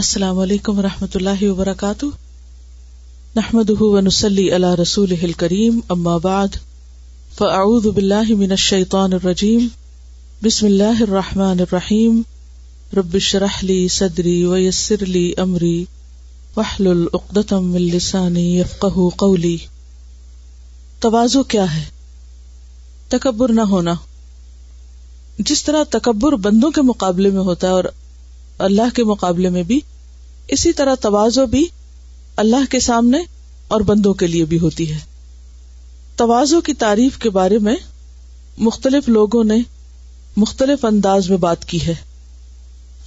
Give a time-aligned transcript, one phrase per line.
[0.00, 2.06] السلام علیکم و رحمۃ اللہ وبرکاتہ
[3.34, 5.12] نحمد ونسلی علی رسول
[5.96, 6.56] اما بعد
[7.36, 9.66] فاعوذ باللہ من الشیطان الرجیم
[10.42, 12.20] بسم اللہ الرحیم
[12.98, 15.84] رب شرح لی صدری ویسر لی امری
[16.58, 19.56] من لسانی یفقہ قولی
[21.06, 21.84] توازو کیا ہے
[23.18, 23.94] تکبر نہ ہونا
[25.48, 27.84] جس طرح تکبر بندوں کے مقابلے میں ہوتا ہے اور
[28.66, 29.78] اللہ کے مقابلے میں بھی
[30.56, 31.64] اسی طرح توازو بھی
[32.42, 33.18] اللہ کے سامنے
[33.74, 34.98] اور بندوں کے لیے بھی ہوتی ہے
[36.16, 37.74] توازو کی تعریف کے بارے میں
[38.68, 39.56] مختلف لوگوں نے
[40.36, 41.94] مختلف انداز میں بات کی ہے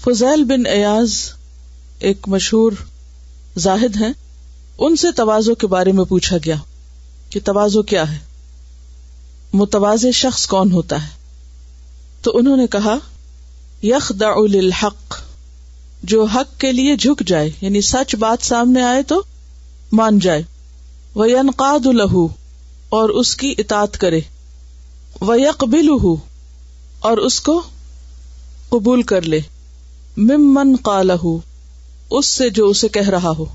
[0.01, 1.13] فضیل بن ایاز
[2.09, 2.71] ایک مشہور
[3.67, 4.11] زاہد ہیں
[4.85, 6.55] ان سے توازو کے بارے میں پوچھا گیا
[7.29, 8.17] کہ توازو کیا ہے
[9.53, 11.15] متواز شخص کون ہوتا ہے
[12.23, 12.97] تو انہوں نے کہا
[13.83, 15.15] یخ الحق
[16.11, 19.21] جو حق کے لیے جھک جائے یعنی سچ بات سامنے آئے تو
[19.99, 20.41] مان جائے
[21.15, 22.27] وہ لہو
[22.97, 24.19] اور اس کی اطاعت کرے
[25.27, 25.89] وقبل
[27.09, 27.61] اور اس کو
[28.69, 29.39] قبول کر لے
[30.17, 33.45] ممن قا اس سے جو اسے کہہ رہا ہو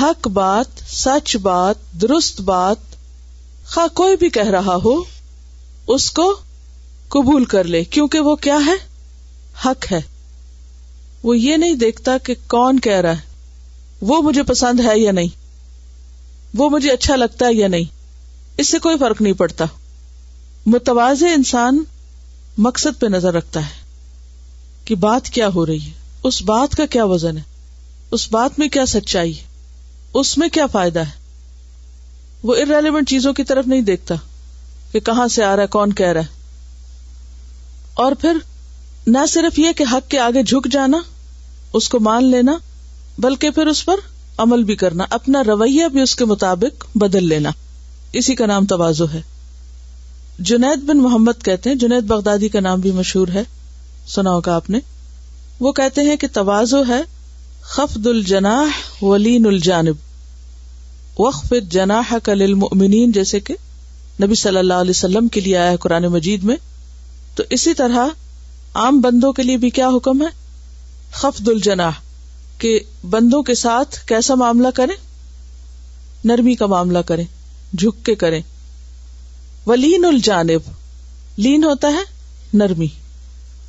[0.00, 2.90] حق بات سچ بات درست بات
[3.72, 4.94] خا کوئی بھی کہہ رہا ہو
[5.94, 6.32] اس کو
[7.14, 8.74] قبول کر لے کیونکہ وہ کیا ہے
[9.64, 10.00] حق ہے
[11.22, 13.30] وہ یہ نہیں دیکھتا کہ کون کہہ رہا ہے
[14.10, 15.40] وہ مجھے پسند ہے یا نہیں
[16.58, 17.84] وہ مجھے اچھا لگتا ہے یا نہیں
[18.60, 19.64] اس سے کوئی فرق نہیں پڑتا
[20.74, 21.82] متوازے انسان
[22.68, 23.80] مقصد پہ نظر رکھتا ہے
[24.84, 25.90] کہ بات کیا ہو رہی ہے
[26.28, 27.42] اس بات کا کیا وزن ہے
[28.16, 29.50] اس بات میں کیا سچائی ہے
[30.20, 31.20] اس میں کیا فائدہ ہے
[32.48, 34.14] وہ ارریلیونٹ چیزوں کی طرف نہیں دیکھتا
[34.92, 36.40] کہ کہاں سے آ رہا ہے کون کہہ رہا ہے
[38.04, 38.36] اور پھر
[39.06, 40.98] نہ صرف یہ کہ حق کے آگے جھک جانا
[41.78, 42.56] اس کو مان لینا
[43.22, 44.00] بلکہ پھر اس پر
[44.44, 47.50] عمل بھی کرنا اپنا رویہ بھی اس کے مطابق بدل لینا
[48.20, 49.20] اسی کا نام توازو ہے
[50.50, 53.42] جنید بن محمد کہتے ہیں جنید بغدادی کا نام بھی مشہور ہے
[54.14, 54.78] سنا ہوگا آپ نے
[55.60, 57.00] وہ کہتے ہیں کہ توازو ہے
[57.74, 60.10] خفد الجناح ولین الجانب
[61.20, 63.54] وقف جناح کل للمؤمنین جیسے کہ
[64.22, 66.56] نبی صلی اللہ علیہ وسلم کے لیے آیا ہے قرآن مجید میں
[67.36, 68.08] تو اسی طرح
[68.80, 70.28] عام بندوں کے لیے بھی کیا حکم ہے
[71.20, 71.98] خفد الجناح
[72.58, 72.78] کہ
[73.10, 74.94] بندوں کے ساتھ کیسا معاملہ کریں
[76.28, 77.24] نرمی کا معاملہ کریں
[77.78, 78.40] جھک کے کریں
[79.66, 80.70] ولین الجانب
[81.40, 82.02] لین ہوتا ہے
[82.62, 82.86] نرمی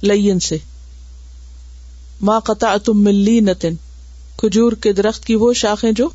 [0.01, 0.57] لین سے
[2.29, 3.73] ما قطع تم ملی نتن
[4.37, 6.07] کھجور کے درخت کی وہ شاخیں جو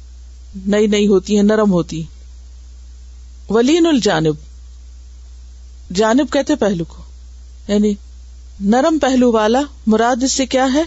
[0.75, 4.47] نئی نئی ہوتی ہیں نرم ہوتی ہیں ولین الجانب
[5.99, 7.03] جانب کہتے پہلو کو
[7.69, 7.95] یعنی
[8.61, 10.83] نرم پہلو والا مراد اس سے کیا ہے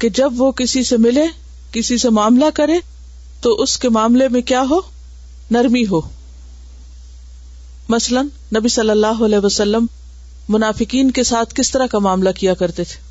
[0.00, 1.24] کہ جب وہ کسی سے ملے
[1.72, 2.78] کسی سے معاملہ کرے
[3.42, 4.78] تو اس کے معاملے میں کیا ہو
[5.50, 6.00] نرمی ہو
[7.94, 8.22] مثلا
[8.56, 9.86] نبی صلی اللہ علیہ وسلم
[10.54, 13.06] منافقین کے ساتھ کس طرح کا معاملہ کیا کرتے تھے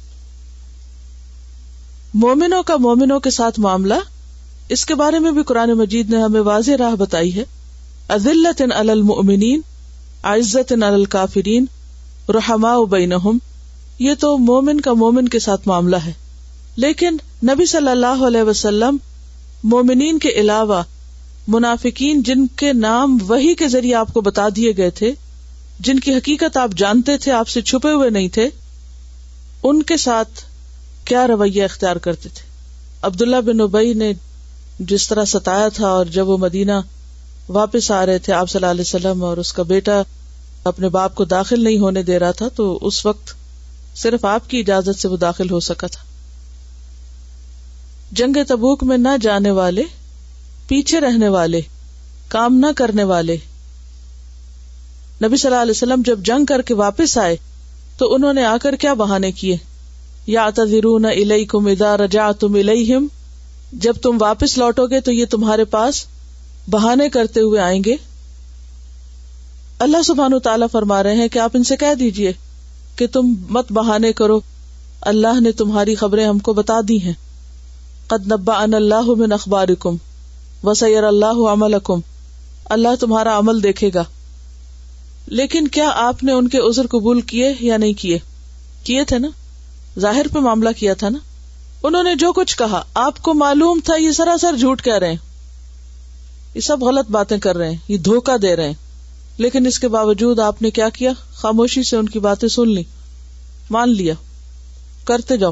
[2.21, 3.93] مومنوں کا مومنوں کے ساتھ معاملہ
[4.75, 7.43] اس کے بارے میں بھی قرآن مجید نے ہمیں واضح راہ بتائی ہے
[10.23, 11.65] عزت الکافرین
[12.35, 13.11] رحما بین
[14.05, 16.11] یہ تو مومن کا مومن کے ساتھ معاملہ ہے
[16.83, 17.17] لیکن
[17.49, 18.97] نبی صلی اللہ علیہ وسلم
[19.73, 20.81] مومنین کے علاوہ
[21.55, 25.11] منافقین جن کے نام وہی کے ذریعے آپ کو بتا دیے گئے تھے
[25.87, 28.47] جن کی حقیقت آپ جانتے تھے آپ سے چھپے ہوئے نہیں تھے
[29.69, 30.43] ان کے ساتھ
[31.07, 32.45] کیا رویہ اختیار کرتے تھے
[33.07, 34.11] عبداللہ بن ابئی نے
[34.89, 36.79] جس طرح ستایا تھا اور جب وہ مدینہ
[37.57, 40.01] واپس آ رہے تھے آپ صلی اللہ علیہ وسلم اور اس کا بیٹا
[40.67, 43.33] اپنے باپ کو داخل نہیں ہونے دے رہا تھا تو اس وقت
[44.03, 46.05] صرف آپ کی اجازت سے وہ داخل ہو سکا تھا
[48.19, 49.83] جنگ تبوک میں نہ جانے والے
[50.67, 51.61] پیچھے رہنے والے
[52.35, 53.35] کام نہ کرنے والے
[55.23, 57.35] نبی صلی اللہ علیہ وسلم جب جنگ کر کے واپس آئے
[57.97, 59.55] تو انہوں نے آ کر کیا بہانے کیے
[60.33, 61.05] یا تذرون
[62.03, 63.07] رجعتم الیہم
[63.85, 66.03] جب تم واپس لوٹو گے تو یہ تمہارے پاس
[66.75, 67.95] بہانے کرتے ہوئے آئیں گے
[69.85, 72.31] اللہ سبحان و تعالیٰ فرما رہے ہیں کہ آپ ان سے کہہ دیجیے
[72.97, 74.39] کہ تم مت بہانے کرو
[75.11, 77.13] اللہ نے تمہاری خبریں ہم کو بتا دی ہیں
[78.13, 79.67] قد نبا ان اللہ اخبار
[80.63, 81.99] وسیر اللہ عمل اکم
[82.75, 84.03] اللہ تمہارا عمل دیکھے گا
[85.39, 88.17] لیکن کیا آپ نے ان کے ازر قبول کیے یا نہیں کیے
[88.85, 89.27] کیے تھے نا
[89.99, 91.17] ظاہر پہ معاملہ کیا تھا نا
[91.87, 95.17] انہوں نے جو کچھ کہا آپ کو معلوم تھا یہ سراسر جھوٹ کہہ رہے ہیں
[96.55, 98.85] یہ سب غلط باتیں کر رہے ہیں یہ دھوکہ دے رہے ہیں
[99.43, 101.11] لیکن اس کے باوجود آپ نے کیا کیا
[101.41, 102.83] خاموشی سے ان کی باتیں سن لی
[103.75, 104.13] مان لیا
[105.07, 105.51] کرتے جاؤ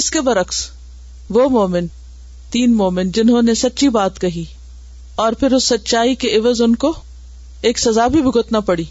[0.00, 0.66] اس کے برعکس
[1.36, 1.86] وہ مومن
[2.52, 4.44] تین مومن جنہوں نے سچی بات کہی
[5.24, 6.92] اور پھر اس سچائی کے عوض ان کو
[7.68, 8.84] ایک سزا بھی بھگتنا پڑی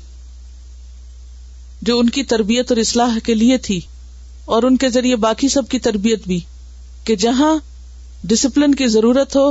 [1.89, 3.79] جو ان کی تربیت اور اصلاح کے لیے تھی
[4.55, 6.39] اور ان کے ذریعے باقی سب کی تربیت بھی
[7.05, 7.55] کہ جہاں
[8.31, 9.47] ڈسپلن کی ضرورت ہو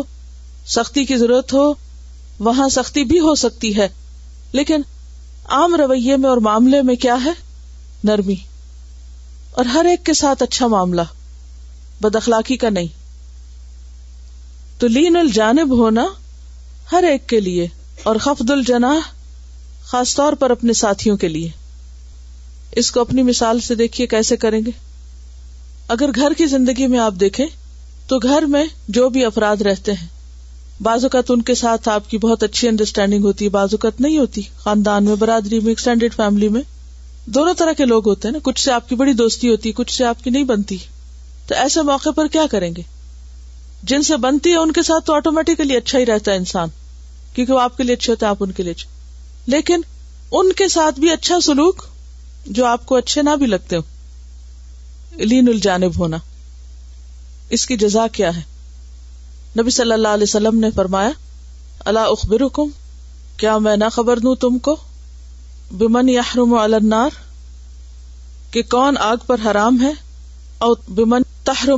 [0.75, 1.73] سختی کی ضرورت ہو
[2.41, 3.89] وہاں سختی بھی ہو سکتی ہے
[4.53, 4.83] لیکن
[5.57, 7.33] عام رویے میں اور معاملے میں کیا ہے
[8.05, 8.35] نرمی
[9.57, 11.03] اور ہر ایک کے ساتھ اچھا معاملہ
[12.03, 12.87] بد اخلاقی کا نہیں
[14.81, 16.07] تو لین الجانب ہونا
[16.93, 17.67] ہر ایک کے لیے
[18.11, 19.01] اور خفد الجناح
[19.91, 21.49] خاص طور پر اپنے ساتھیوں کے لیے
[22.81, 24.71] اس کو اپنی مثال سے دیکھیے کیسے کریں گے
[25.95, 27.47] اگر گھر کی زندگی میں آپ دیکھیں
[28.09, 28.65] تو گھر میں
[28.99, 30.07] جو بھی افراد رہتے ہیں
[30.85, 34.19] بعض اوقات ان کے ساتھ آپ کی بہت اچھی انڈرسٹینڈنگ ہوتی ہے بعض اوقات نہیں
[34.19, 36.63] ہوتی خاندان میں برادری میں ایکسٹینڈیڈ فیملی میں
[37.37, 39.75] دونوں طرح کے لوگ ہوتے ہیں نا کچھ سے آپ کی بڑی دوستی ہوتی ہے
[39.81, 40.77] کچھ سے آپ کی نہیں بنتی
[41.47, 42.83] تو ایسے موقع پر کیا کریں گے
[43.93, 46.69] جن سے بنتی ہے ان کے ساتھ تو آٹومیٹیکلی اچھا ہی رہتا ہے انسان
[47.35, 48.89] کیونکہ وہ آپ کے لیے اچھے ہوتے ہیں آپ ان کے لیے اچھے
[49.57, 49.81] لیکن
[50.41, 51.85] ان کے ساتھ بھی اچھا سلوک
[52.59, 56.19] جو آپ کو اچھے نہ بھی لگتے ہو لین الجانب ہونا
[57.59, 58.53] اس کی جزا کیا ہے
[59.59, 61.11] نبی صلی اللہ علیہ وسلم نے فرمایا
[61.91, 62.43] اللہ اخبر
[63.39, 64.75] کیا میں نہ خبر دوں تم کو
[65.79, 66.23] بمن یا
[66.63, 67.19] النار
[68.57, 69.93] و کون آگ پر حرام ہے
[70.67, 71.71] اور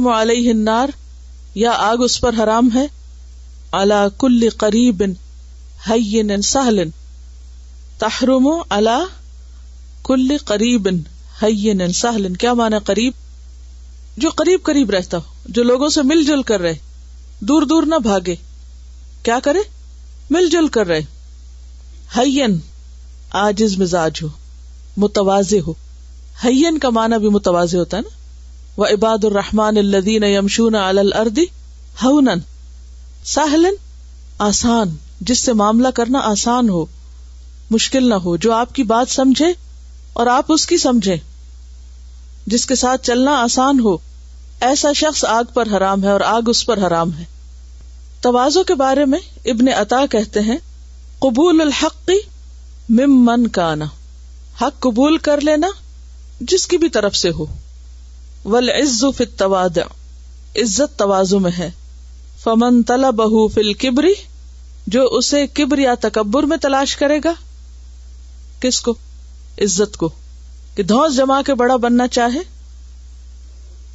[1.75, 2.87] آگ اس پر حرام ہے
[3.81, 5.05] اللہ کل قریب
[7.99, 8.49] تحرم
[8.79, 9.05] اللہ
[10.09, 10.89] کل قریب
[12.41, 13.13] کیا مانا قریب
[14.25, 16.86] جو قریب قریب رہتا ہو جو لوگوں سے مل جل کر رہے
[17.49, 18.35] دور دور نہ بھاگے
[19.25, 19.61] کیا کرے
[20.31, 21.01] مل جل کر رہے
[22.17, 22.59] ہین
[23.45, 24.29] آجز مزاج ہو
[25.01, 25.73] متوازے ہو
[26.45, 26.89] ہین کا
[27.19, 28.15] بھی متوازے ہوتا ہے نا
[28.81, 31.45] وہ عباد الرحمان الدین یمشون الردی
[32.03, 32.29] ہن
[33.35, 33.75] ساحلن
[34.47, 34.97] آسان
[35.29, 36.85] جس سے معاملہ کرنا آسان ہو
[37.71, 39.47] مشکل نہ ہو جو آپ کی بات سمجھے
[40.19, 41.17] اور آپ اس کی سمجھے
[42.55, 43.97] جس کے ساتھ چلنا آسان ہو
[44.65, 47.25] ایسا شخص آگ پر حرام ہے اور آگ اس پر حرام ہے
[48.23, 49.19] توازوں کے بارے میں
[49.53, 50.57] ابن عطا کہتے ہیں
[51.25, 52.11] قبول الحق
[53.01, 53.85] ممن آنا
[54.61, 55.69] حق قبول کر لینا
[56.53, 57.45] جس کی بھی طرف سے ہو
[58.55, 59.03] وز
[60.63, 61.71] عزت توازو میں ہے
[62.43, 63.11] فمن تلا
[63.55, 64.13] فی الکبری
[64.97, 67.33] جو اسے کبر یا تکبر میں تلاش کرے گا
[68.61, 68.95] کس کو
[69.65, 70.09] عزت کو
[70.75, 72.41] کہ دھوس جما کے بڑا بننا چاہے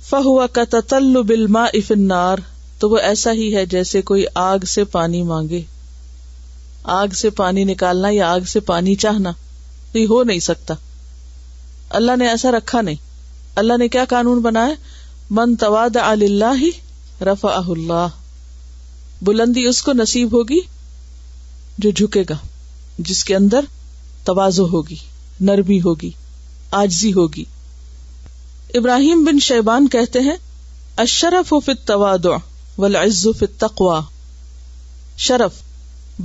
[0.10, 1.16] فہو کا تتل
[1.78, 2.38] افنار
[2.80, 5.62] تو وہ ایسا ہی ہے جیسے کوئی آگ سے پانی مانگے
[6.94, 9.32] آگ سے پانی نکالنا یا آگ سے پانی چاہنا
[9.92, 10.74] تو یہ ہو نہیں سکتا
[12.00, 13.10] اللہ نے ایسا رکھا نہیں
[13.62, 14.74] اللہ نے کیا قانون بنایا
[15.40, 16.64] من تواد اللہ
[17.32, 18.08] رفا اللہ
[19.28, 20.60] بلندی اس کو نصیب ہوگی
[21.86, 22.38] جو جھکے گا
[23.10, 23.66] جس کے اندر
[24.26, 24.96] توازو ہوگی
[25.50, 26.10] نرمی ہوگی
[26.80, 27.44] آجزی ہوگی
[28.80, 30.36] ابراہیم بن شیبان کہتے ہیں
[31.04, 31.92] اشرف و فت
[32.84, 33.32] ولعزو
[33.64, 34.00] تقوا
[35.26, 35.60] شرف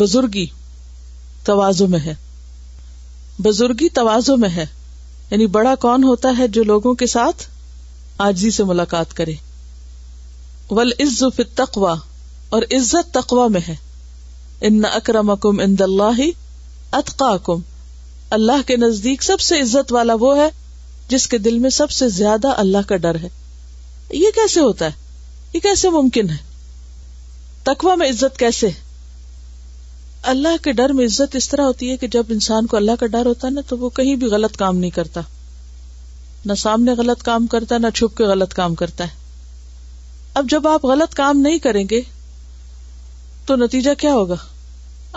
[0.01, 0.47] بزرگی
[1.45, 2.15] توازو میں ہے
[3.45, 4.65] بزرگی توازو میں ہے
[5.31, 7.43] یعنی بڑا کون ہوتا ہے جو لوگوں کے ساتھ
[8.29, 9.33] آجزی سے ملاقات کرے
[10.71, 11.95] ول عزو فت تقوا
[12.57, 13.75] اور عزت تقوا میں ہے
[14.69, 17.61] ان اکرم اکم ان دتقا کم
[18.39, 20.49] اللہ کے نزدیک سب سے عزت والا وہ ہے
[21.11, 23.29] جس کے دل میں سب سے زیادہ اللہ کا ڈر ہے
[24.23, 24.91] یہ کیسے ہوتا ہے
[25.53, 26.37] یہ کیسے ممکن ہے
[27.65, 28.69] تقوی میں عزت کیسے
[30.33, 33.07] اللہ کے ڈر میں عزت اس طرح ہوتی ہے کہ جب انسان کو اللہ کا
[33.15, 35.21] ڈر ہوتا ہے نا تو وہ کہیں بھی غلط کام نہیں کرتا
[36.51, 39.25] نہ سامنے غلط کام کرتا ہے نہ چھپ کے غلط کام کرتا ہے
[40.41, 42.01] اب جب آپ غلط کام نہیں کریں گے
[43.47, 44.35] تو نتیجہ کیا ہوگا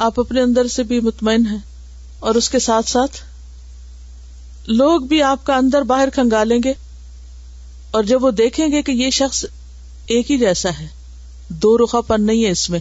[0.08, 1.58] آپ اپنے اندر سے بھی مطمئن ہیں
[2.27, 3.17] اور اس کے ساتھ ساتھ
[4.67, 6.73] لوگ بھی آپ کا اندر باہر کھنگالیں گے
[7.97, 9.43] اور جب وہ دیکھیں گے کہ یہ شخص
[10.15, 10.87] ایک ہی جیسا ہے
[11.61, 12.79] دو رخا پن نہیں ہے اس میں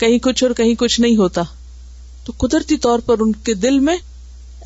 [0.00, 1.42] کہیں کچھ اور کہیں کچھ نہیں ہوتا
[2.24, 3.96] تو قدرتی طور پر ان کے دل میں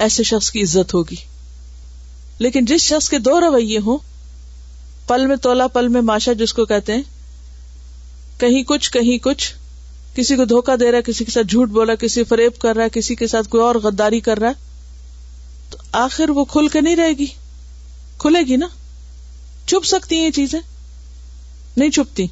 [0.07, 1.17] ایسے شخص کی عزت ہوگی
[2.45, 3.99] لیکن جس شخص کے دو رویے ہوں
[5.09, 7.03] پل میں تولا پل میں ماشا جس کو کہتے ہیں
[8.41, 9.53] کہیں کچھ کہیں کچھ
[10.15, 12.85] کسی کو دھوکہ دے رہا ہے کسی کے ساتھ جھوٹ بولا کسی فریب کر رہا
[12.85, 14.69] ہے کسی کے ساتھ کوئی اور غداری کر رہا ہے
[15.71, 17.27] تو آخر وہ کھل کے نہیں رہے گی
[18.25, 18.67] کھلے گی نا
[19.69, 20.59] چھپ سکتی ہیں یہ چیزیں
[21.77, 22.27] نہیں چھپتی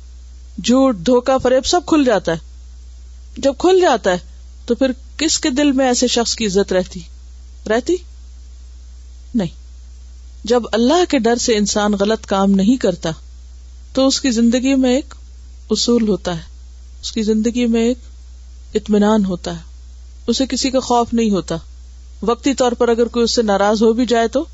[0.64, 4.18] جھوٹ دھوکا فریب سب کھل جاتا ہے جب کھل جاتا ہے
[4.66, 7.00] تو پھر کس کے دل میں ایسے شخص کی عزت رہتی
[7.70, 7.96] رہتی
[9.34, 9.56] نہیں
[10.52, 13.10] جب اللہ کے ڈر سے انسان غلط کام نہیں کرتا
[13.94, 15.14] تو اس کی زندگی میں ایک
[15.76, 16.42] اصول ہوتا ہے
[17.00, 19.66] اس کی زندگی میں ایک اطمینان ہوتا ہے
[20.30, 21.56] اسے کسی کا خوف نہیں ہوتا
[22.26, 24.44] وقتی طور پر اگر کوئی اس سے ناراض ہو بھی جائے تو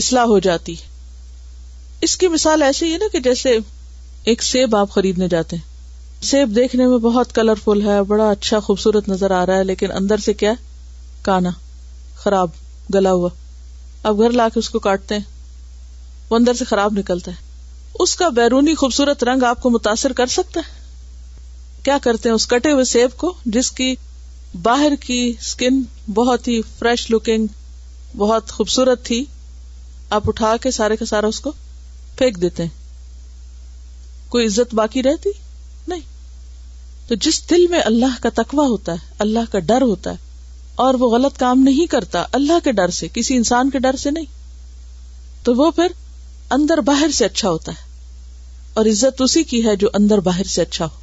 [0.00, 0.94] اصلاح ہو جاتی ہے
[2.04, 3.56] اس کی مثال ایسی ہے نا کہ جیسے
[4.32, 9.08] ایک سیب آپ خریدنے جاتے ہیں سیب دیکھنے میں بہت کلرفل ہے بڑا اچھا خوبصورت
[9.08, 10.52] نظر آ رہا ہے لیکن اندر سے کیا
[11.24, 11.50] کانا
[12.24, 12.50] خراب
[12.94, 13.28] گلا ہوا
[14.08, 15.22] اب گھر لا کے اس کو کاٹتے ہیں
[16.30, 17.44] وہ اندر سے خراب نکلتا ہے
[18.04, 20.74] اس کا بیرونی خوبصورت رنگ آپ کو متاثر کر سکتا ہے
[21.84, 23.94] کیا کرتے ہیں اس کٹے ہوئے سیب کو جس کی
[24.62, 25.80] باہر کی اسکن
[26.14, 27.46] بہت ہی فریش لکنگ
[28.16, 29.24] بہت خوبصورت تھی
[30.18, 31.50] آپ اٹھا کے سارے کا سارا اس کو
[32.18, 32.84] پھینک دیتے ہیں
[34.30, 35.30] کوئی عزت باقی رہتی
[35.88, 36.00] نہیں
[37.08, 40.24] تو جس دل میں اللہ کا تقوی ہوتا ہے اللہ کا ڈر ہوتا ہے
[40.84, 44.10] اور وہ غلط کام نہیں کرتا اللہ کے ڈر سے کسی انسان کے ڈر سے
[44.10, 45.92] نہیں تو وہ پھر
[46.58, 47.84] اندر باہر سے اچھا ہوتا ہے
[48.80, 50.98] اور عزت اسی کی ہے جو اندر باہر سے اچھا ہو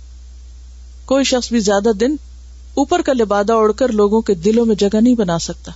[1.12, 2.16] کوئی شخص بھی زیادہ دن
[2.82, 5.72] اوپر کا لبادہ اڑ کر لوگوں کے دلوں میں جگہ نہیں بنا سکتا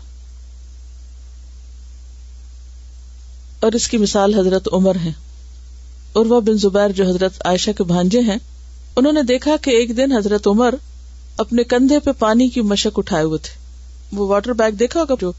[3.65, 4.95] اور اس کی مثال حضرت عمر
[6.43, 8.37] بن زبیر جو حضرت عائشہ کے بھانجے ہیں
[8.99, 10.75] انہوں نے دیکھا کہ ایک دن حضرت عمر
[11.43, 13.51] اپنے کندھے پہ پانی کی مشق اٹھائے ہوئے تھے
[14.17, 15.31] وہ واٹر بیگ دیکھا ہوگا جو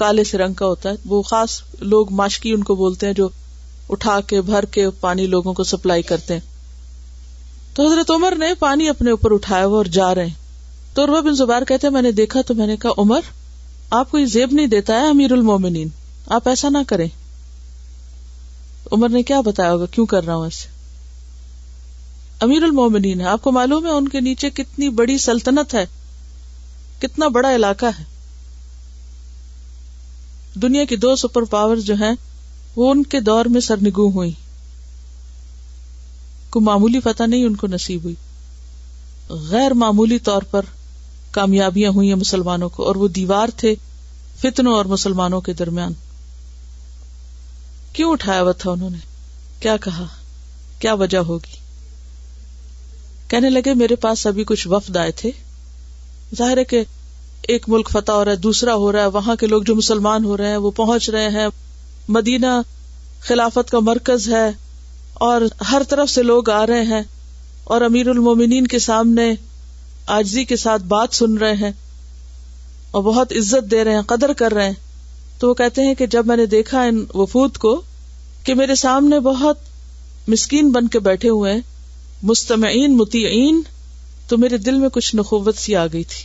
[0.00, 1.60] کالے سے رنگ کا ہوتا ہے وہ خاص
[1.92, 3.28] لوگ ماشکی ان کو بولتے ہیں جو
[3.96, 6.40] اٹھا کے بھر کے پانی لوگوں کو سپلائی کرتے ہیں
[7.74, 10.44] تو حضرت عمر نے پانی اپنے اوپر اٹھایا ہوا اور جا رہے ہیں
[10.96, 13.26] تو بن زبار کہتے میں نے دیکھا تو میں نے کہا عمر
[13.96, 15.88] آپ کو زیب نہیں دیتا ہے امیر المومنین
[16.36, 17.06] آپ ایسا نہ کریں
[18.92, 20.68] عمر نے کیا بتایا ہوگا کیوں کر رہا ہوں اسے
[22.44, 25.84] امیر المومنین ہے آپ کو معلوم ہے ان کے نیچے کتنی بڑی سلطنت ہے
[27.02, 28.04] کتنا بڑا علاقہ ہے
[30.62, 32.12] دنیا کی دو سپر پاور جو ہیں
[32.76, 34.32] وہ ان کے دور میں سرنگو ہوئی
[36.50, 40.64] کو معمولی فتح نہیں ان کو نصیب ہوئی غیر معمولی طور پر
[41.36, 43.74] کامیابیاں ہوئی ہیں مسلمانوں کو اور وہ دیوار تھے
[44.42, 45.92] فتنوں اور مسلمانوں کے درمیان
[47.98, 49.02] کیوں اٹھایا ہوا تھا انہوں نے
[49.60, 50.06] کیا کہا
[50.84, 51.56] کیا وجہ ہوگی
[53.28, 55.30] کہنے لگے میرے پاس ابھی کچھ وفد آئے تھے
[56.40, 56.82] ظاہر ہے کہ
[57.54, 60.24] ایک ملک فتح ہو رہا ہے دوسرا ہو رہا ہے وہاں کے لوگ جو مسلمان
[60.24, 61.46] ہو رہے ہیں وہ پہنچ رہے ہیں
[62.16, 62.54] مدینہ
[63.28, 64.46] خلافت کا مرکز ہے
[65.28, 67.02] اور ہر طرف سے لوگ آ رہے ہیں
[67.74, 69.32] اور امیر المومنین کے سامنے
[70.14, 71.70] آجزی کے ساتھ بات سن رہے ہیں
[72.90, 76.06] اور بہت عزت دے رہے ہیں قدر کر رہے ہیں تو وہ کہتے ہیں کہ
[76.14, 77.80] جب میں نے دیکھا ان وفود کو
[78.44, 79.56] کہ میرے سامنے بہت
[80.28, 81.60] مسکین بن کے بیٹھے ہوئے ہیں
[82.30, 83.60] مستمعین متعین
[84.28, 86.24] تو میرے دل میں کچھ نخوت سی آ گئی تھی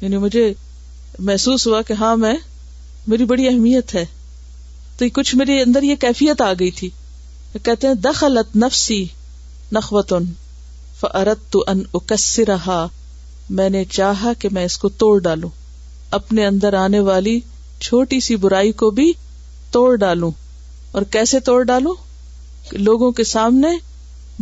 [0.00, 0.52] یعنی مجھے
[1.28, 2.34] محسوس ہوا کہ ہاں میں
[3.06, 4.04] میری بڑی اہمیت ہے
[4.98, 6.88] تو کچھ میرے اندر یہ کیفیت آ گئی تھی
[7.62, 9.04] کہتے ہیں دخلت نفسی
[9.72, 10.24] نخوتن
[11.02, 12.80] فرت تو ان اکس رہا
[13.58, 15.48] میں نے چاہا کہ میں اس کو توڑ ڈالوں
[16.18, 17.38] اپنے اندر آنے والی
[17.86, 19.12] چھوٹی سی برائی کو بھی
[19.76, 20.30] توڑ ڈالوں
[20.98, 21.94] اور کیسے توڑ ڈالوں
[22.88, 23.68] لوگوں کے سامنے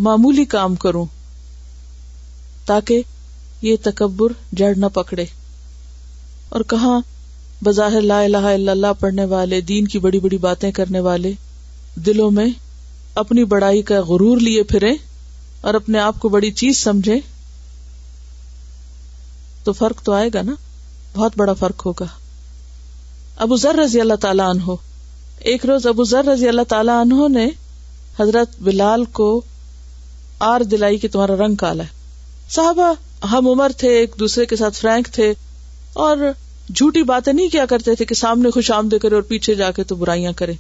[0.09, 1.05] معمولی کام کروں
[2.67, 3.02] تاکہ
[3.69, 5.25] یہ تکبر جڑ نہ پکڑے
[6.57, 7.00] اور کہاں
[7.64, 11.33] بظاہر لا الہ الا اللہ پڑھنے والے دین کی بڑی بڑی باتیں کرنے والے
[12.07, 12.49] دلوں میں
[13.25, 14.95] اپنی بڑائی کا غرور لیے پھریں
[15.67, 17.19] اور اپنے آپ کو بڑی چیز سمجھے
[19.64, 20.55] تو فرق تو آئے گا نا
[21.17, 22.05] بہت بڑا فرق ہوگا
[23.45, 24.75] ابو ذر رضی اللہ تعالیٰ عنہ
[25.50, 27.49] ایک روز ابو ذر رضی اللہ تعالیٰ عنہ نے
[28.19, 29.26] حضرت بلال کو
[30.52, 31.99] آر دلائی کہ تمہارا رنگ کالا ہے
[32.55, 32.93] صحابہ
[33.33, 35.33] ہم عمر تھے ایک دوسرے کے ساتھ فرینک تھے
[36.05, 36.17] اور
[36.75, 39.85] جھوٹی باتیں نہیں کیا کرتے تھے کہ سامنے خوش آمدے کرے اور پیچھے جا کے
[39.90, 40.52] تو برائیاں کرے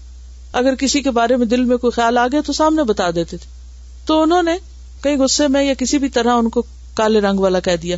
[0.60, 3.36] اگر کسی کے بارے میں دل میں کوئی خیال آ گیا تو سامنے بتا دیتے
[3.36, 3.48] تھے
[4.06, 4.56] تو انہوں نے
[5.02, 6.62] کئی غصے میں یا کسی بھی طرح ان کو
[6.96, 7.96] کالے رنگ والا کہہ دیا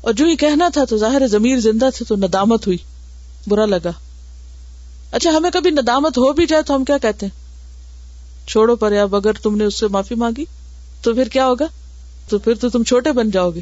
[0.00, 1.26] اور جو یہ کہنا تھا تو ظاہر
[1.62, 2.76] زندہ تھے تو ندامت ہوئی
[3.48, 3.90] برا لگا
[5.16, 7.42] اچھا ہمیں کبھی ندامت ہو بھی جائے تو ہم کیا کہتے ہیں
[8.48, 10.44] چھوڑو پر اب اگر تم نے اس سے معافی مانگی
[11.02, 11.66] تو پھر کیا ہوگا
[12.28, 13.60] تو پھر تو تم چھوٹے بن جاؤ گے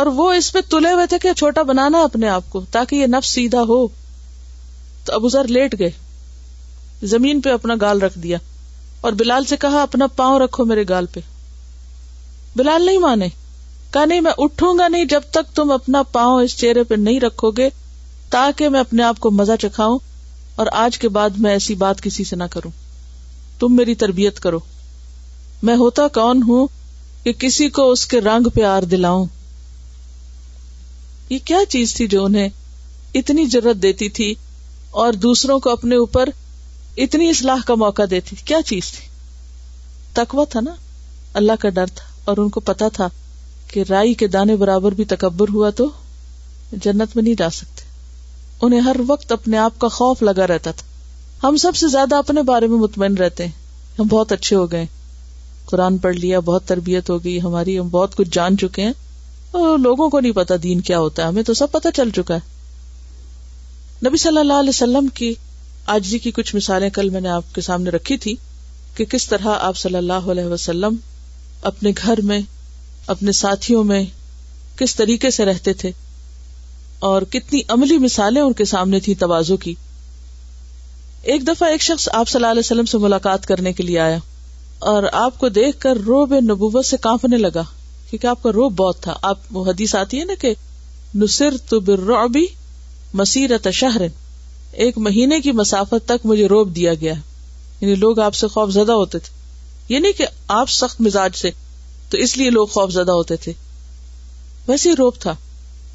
[0.00, 3.06] اور وہ اس پہ تلے ہوئے تھے کہ چھوٹا بنانا اپنے آپ کو تاکہ یہ
[3.16, 3.86] نفس سیدھا ہو
[5.06, 5.90] تو ابو ذر لیٹ گئے
[7.14, 8.38] زمین پہ اپنا گال رکھ دیا
[9.06, 11.20] اور بلال سے کہا اپنا پاؤں رکھو میرے گال پہ
[12.56, 13.28] بلال نہیں مانے
[13.92, 17.20] کہ نہیں میں اٹھوں گا نہیں جب تک تم اپنا پاؤں اس چہرے پہ نہیں
[17.20, 17.68] رکھو گے
[18.30, 19.98] تاکہ میں اپنے آپ کو مزہ چکھاؤں
[20.62, 22.70] اور آج کے بعد میں ایسی بات کسی سے نہ کروں
[23.60, 24.58] تم میری تربیت کرو
[25.68, 26.66] میں ہوتا کون ہوں
[27.24, 29.24] کہ کسی کو اس کے رنگ پہ آر دلاؤں
[31.28, 32.48] یہ کیا چیز تھی جو انہیں
[33.20, 34.34] اتنی ضرورت دیتی تھی
[35.04, 36.28] اور دوسروں کو اپنے اوپر
[37.06, 39.08] اتنی اصلاح کا موقع دیتی کیا چیز تھی
[40.22, 40.74] تکوا تھا نا
[41.42, 43.06] اللہ کا ڈر تھا اور ان کو پتا تھا
[43.72, 45.88] کہ رائی کے دانے برابر بھی تکبر ہوا تو
[46.86, 47.84] جنت میں نہیں جا سکتے
[48.66, 52.42] انہیں ہر وقت اپنے آپ کا خوف لگا رہتا تھا ہم سب سے زیادہ اپنے
[52.50, 53.52] بارے میں مطمئن رہتے ہیں
[54.00, 54.86] ہم بہت اچھے ہو گئے
[55.70, 58.92] قرآن پڑھ لیا بہت تربیت ہو گئی ہماری ہم بہت کچھ جان چکے ہیں
[59.62, 62.34] اور لوگوں کو نہیں پتا دین کیا ہوتا ہے ہمیں تو سب پتا چل چکا
[62.34, 65.32] ہے نبی صلی اللہ علیہ وسلم کی
[66.02, 68.34] جی کی کچھ مثالیں کل میں نے آپ کے سامنے رکھی تھی
[68.94, 70.96] کہ کس طرح آپ صلی اللہ علیہ وسلم
[71.70, 72.40] اپنے گھر میں
[73.12, 74.04] اپنے ساتھیوں میں
[74.78, 75.90] کس طریقے سے رہتے تھے
[77.10, 79.74] اور کتنی عملی مثالیں ان کے سامنے تھی توازو کی
[81.32, 84.18] ایک دفعہ ایک شخص آپ صلی اللہ علیہ وسلم سے ملاقات کرنے کے لیے آیا
[84.92, 87.62] اور آپ کو دیکھ کر روب نبوت سے کانپنے لگا
[88.10, 90.52] کیونکہ آپ کا روب بہت تھا آپ وہ حدیث آتی ہے نا کہ
[91.22, 92.44] نصر تو بربی
[93.20, 94.02] مسیرت شہر
[94.84, 97.12] ایک مہینے کی مسافت تک مجھے روب دیا گیا
[97.80, 99.34] یعنی لوگ آپ سے خوف زدہ ہوتے تھے
[99.90, 101.50] نہیں کہ آپ سخت مزاج سے
[102.10, 103.52] تو اس لیے لوگ خوف زدہ ہوتے تھے
[104.68, 105.34] ویسے روپ تھا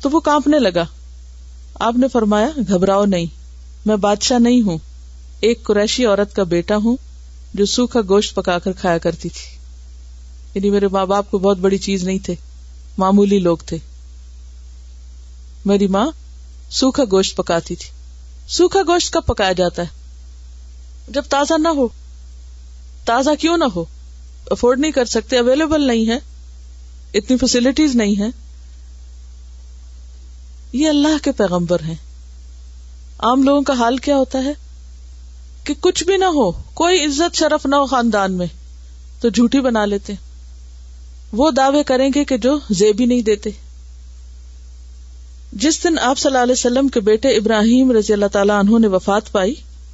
[0.01, 0.85] تو وہ کانپنے لگا
[1.87, 3.25] آپ نے فرمایا گھبراؤ نہیں
[3.87, 4.77] میں بادشاہ نہیں ہوں
[5.47, 6.97] ایک قریشی عورت کا بیٹا ہوں
[7.59, 9.49] جو سوکھا گوشت پکا کر کھایا کرتی تھی
[10.53, 12.35] یعنی میرے ماں باپ کو بہت بڑی چیز نہیں تھے
[12.97, 13.77] معمولی لوگ تھے
[15.65, 16.05] میری ماں
[16.79, 17.89] سوکھا گوشت پکاتی تھی
[18.55, 21.87] سوکھا گوشت کب پکایا جاتا ہے جب تازہ نہ ہو
[23.05, 23.83] تازہ کیوں نہ ہو
[24.51, 26.17] افورڈ نہیں کر سکتے اویلیبل نہیں ہے
[27.19, 28.27] اتنی فیسلٹیز نہیں ہے
[30.73, 31.95] یہ اللہ کے پیغمبر ہیں
[33.29, 34.53] عام لوگوں کا حال کیا ہوتا ہے
[35.63, 36.49] کہ کچھ بھی نہ ہو
[36.81, 38.47] کوئی عزت شرف نہ ہو خاندان میں
[39.21, 40.13] تو جھوٹی بنا لیتے
[41.41, 43.49] وہ دعوے کریں گے کہ جو زیبی نہیں دیتے
[45.65, 48.87] جس دن آپ صلی اللہ علیہ وسلم کے بیٹے ابراہیم رضی اللہ تعالیٰ انہوں نے
[48.95, 49.53] وفات پائی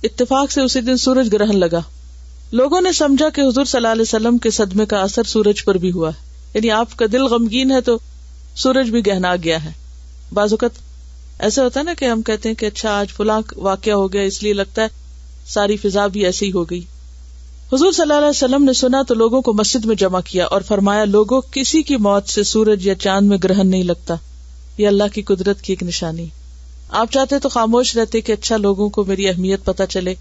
[0.09, 1.81] اتفاق سے اسی دن سورج گرہن لگا
[2.51, 5.77] لوگوں نے سمجھا کہ حضور صلی اللہ علیہ وسلم کے صدمے کا اثر سورج پر
[5.85, 7.97] بھی ہوا ہے یعنی آپ کا دل غمگین ہے تو
[8.63, 9.71] سورج بھی گہنا گیا ہے
[10.33, 10.77] بعض اوقات
[11.47, 14.21] ایسا ہوتا ہے نا کہ کہ ہم کہتے ہیں اچھا آج فلاں واقعہ ہو گیا
[14.29, 14.87] اس لیے لگتا ہے
[15.53, 16.79] ساری فضا بھی ایسی ہی ہو گئی
[17.73, 20.61] حضور صلی اللہ علیہ وسلم نے سنا تو لوگوں کو مسجد میں جمع کیا اور
[20.67, 24.15] فرمایا لوگوں کسی کی موت سے سورج یا چاند میں گرہن نہیں لگتا
[24.77, 26.25] یہ اللہ کی قدرت کی ایک نشانی
[27.01, 30.13] آپ چاہتے تو خاموش رہتے کہ اچھا لوگوں کو میری اہمیت پتا چلے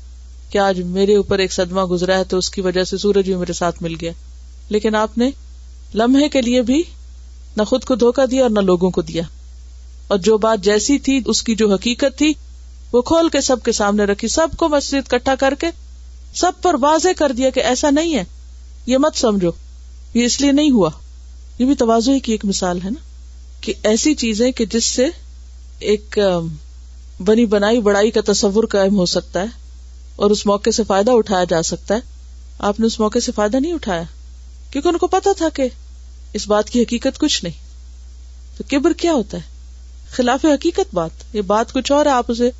[0.50, 3.36] کہ آج میرے اوپر ایک صدمہ گزرا ہے تو اس کی وجہ سے سورج بھی
[3.36, 4.12] میرے ساتھ مل گیا
[4.74, 5.30] لیکن آپ نے
[5.94, 6.82] لمحے کے لیے بھی
[7.56, 9.22] نہ خود کو دھوکا دیا اور نہ لوگوں کو دیا
[10.14, 12.32] اور جو بات جیسی تھی اس کی جو حقیقت تھی
[12.92, 15.70] وہ کھول کے سب کے سامنے رکھی سب کو مسجد اکٹھا کر کے
[16.40, 18.24] سب پر واضح کر دیا کہ ایسا نہیں ہے
[18.86, 19.50] یہ مت سمجھو
[20.14, 20.90] یہ اس لیے نہیں ہوا
[21.58, 23.00] یہ بھی توازو ہی کی ایک مثال ہے نا
[23.60, 25.06] کہ ایسی چیزیں کہ جس سے
[25.92, 26.18] ایک
[27.26, 29.64] بنی بنائی بڑائی کا تصور قائم ہو سکتا ہے
[30.16, 32.00] اور اس موقع سے فائدہ اٹھایا جا سکتا ہے
[32.68, 34.02] آپ نے اس موقع سے فائدہ نہیں اٹھایا
[34.70, 35.68] کیونکہ ان کو پتا تھا کہ
[36.38, 37.64] اس بات کی حقیقت کچھ نہیں
[38.58, 39.54] تو کبر کیا ہوتا ہے
[40.16, 42.50] خلاف حقیقت بات یہ بات کچھ اور آپ اسے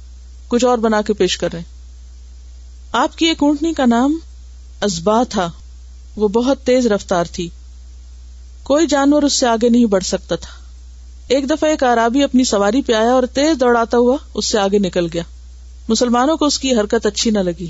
[0.49, 1.75] کچھ اور بنا کے پیش کر رہے ہیں
[3.03, 4.19] آپ کی ایک اونٹنی کا نام
[4.89, 5.49] ازبا تھا
[6.17, 7.49] وہ بہت تیز رفتار تھی
[8.71, 10.51] کوئی جانور اس سے آگے نہیں بڑھ سکتا تھا
[11.35, 14.79] ایک دفعہ ایک آرابی اپنی سواری پہ آیا اور تیز دوڑاتا ہوا اس سے آگے
[14.87, 15.23] نکل گیا
[15.89, 17.69] مسلمانوں کو اس کی حرکت اچھی نہ لگی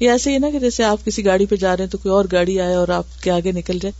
[0.00, 2.12] یہ ایسے ہی نا کہ جیسے آپ کسی گاڑی پہ جا رہے ہیں تو کوئی
[2.14, 3.92] اور گاڑی آئے اور آپ کے آگے نکل جائے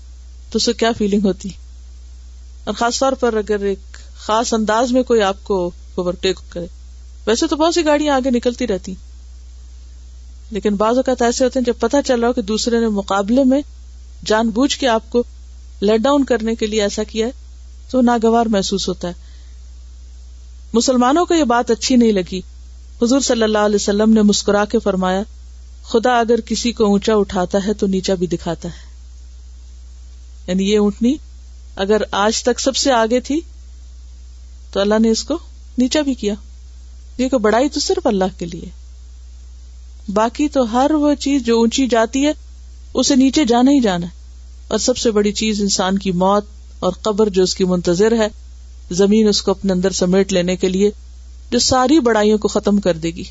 [0.50, 1.48] تو اسے کیا فیلنگ ہوتی
[2.64, 5.58] اور خاص طور پر اگر ایک خاص انداز میں کوئی آپ کو
[5.94, 6.66] اوورٹیک کرے
[7.26, 8.94] ویسے تو بہت سی گاڑیاں آگے نکلتی رہتی
[10.56, 13.44] لیکن بعض اوقات ایسے ہوتے ہیں جب پتہ چل رہا ہو کہ دوسرے نے مقابلے
[13.52, 13.60] میں
[14.26, 15.22] جان بوجھ کے آپ کو
[15.88, 17.30] لیٹ ڈاؤن کرنے کے لیے ایسا کیا ہے
[17.90, 19.22] تو ناگوار محسوس ہوتا ہے
[20.72, 22.40] مسلمانوں کو یہ بات اچھی نہیں لگی
[23.04, 25.22] حضور صلی اللہ علیہ وسلم نے مسکرا کے فرمایا
[25.88, 28.92] خدا اگر کسی کو اونچا اٹھاتا ہے تو نیچا بھی دکھاتا ہے
[30.46, 31.14] یعنی یہ اونٹنی
[31.84, 33.40] اگر آج تک سب سے آگے تھی
[34.72, 35.38] تو اللہ نے اس کو
[35.78, 36.34] نیچا بھی کیا
[37.18, 38.70] یہ کہ بڑائی تو صرف اللہ کے لیے
[40.20, 42.32] باقی تو ہر وہ چیز جو اونچی جاتی ہے
[43.02, 44.22] اسے نیچے جانا ہی جانا ہے
[44.68, 46.44] اور سب سے بڑی چیز انسان کی موت
[46.88, 48.28] اور قبر جو اس کی منتظر ہے
[49.02, 50.90] زمین اس کو اپنے اندر سمیٹ لینے کے لیے
[51.50, 53.24] جو ساری بڑائیوں کو ختم کر دے گی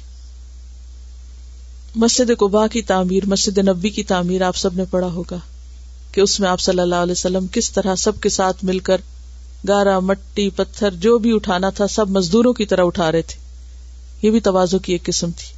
[2.03, 5.37] مسجد قبا کی تعمیر مسجد نبی کی تعمیر آپ سب نے پڑا ہوگا
[6.11, 9.01] کہ اس میں آپ صلی اللہ علیہ وسلم کس طرح سب کے ساتھ مل کر
[9.67, 13.41] گارا مٹی پتھر جو بھی اٹھانا تھا سب مزدوروں کی طرح اٹھا رہے تھے
[14.21, 15.51] یہ بھی توازوں کی ایک قسم تھی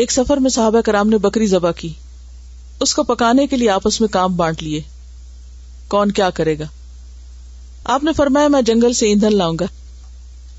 [0.00, 1.92] ایک سفر میں صحابہ کرام نے بکری ذبح کی
[2.86, 4.80] اس کو پکانے کے لیے آپس میں کام بانٹ لیے
[5.88, 6.64] کون کیا کرے گا
[7.94, 9.64] آپ نے فرمایا میں جنگل سے ایندھن لاؤں گا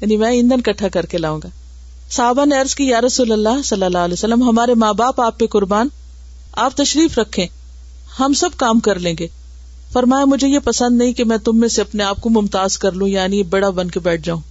[0.01, 3.83] یعنی میں ایندھن کٹھا کر کے لاؤں گا نے عرض کی یا رسول اللہ صلی
[3.85, 5.87] اللہ علیہ وسلم ہمارے ماں باپ آپ پہ قربان
[6.65, 7.45] آپ تشریف رکھیں
[8.19, 9.27] ہم سب کام کر لیں گے
[9.93, 12.91] فرمایا مجھے یہ پسند نہیں کہ میں تم میں سے اپنے آپ کو ممتاز کر
[13.01, 14.41] لوں یعنی بڑا بن کے بیٹھ جاؤں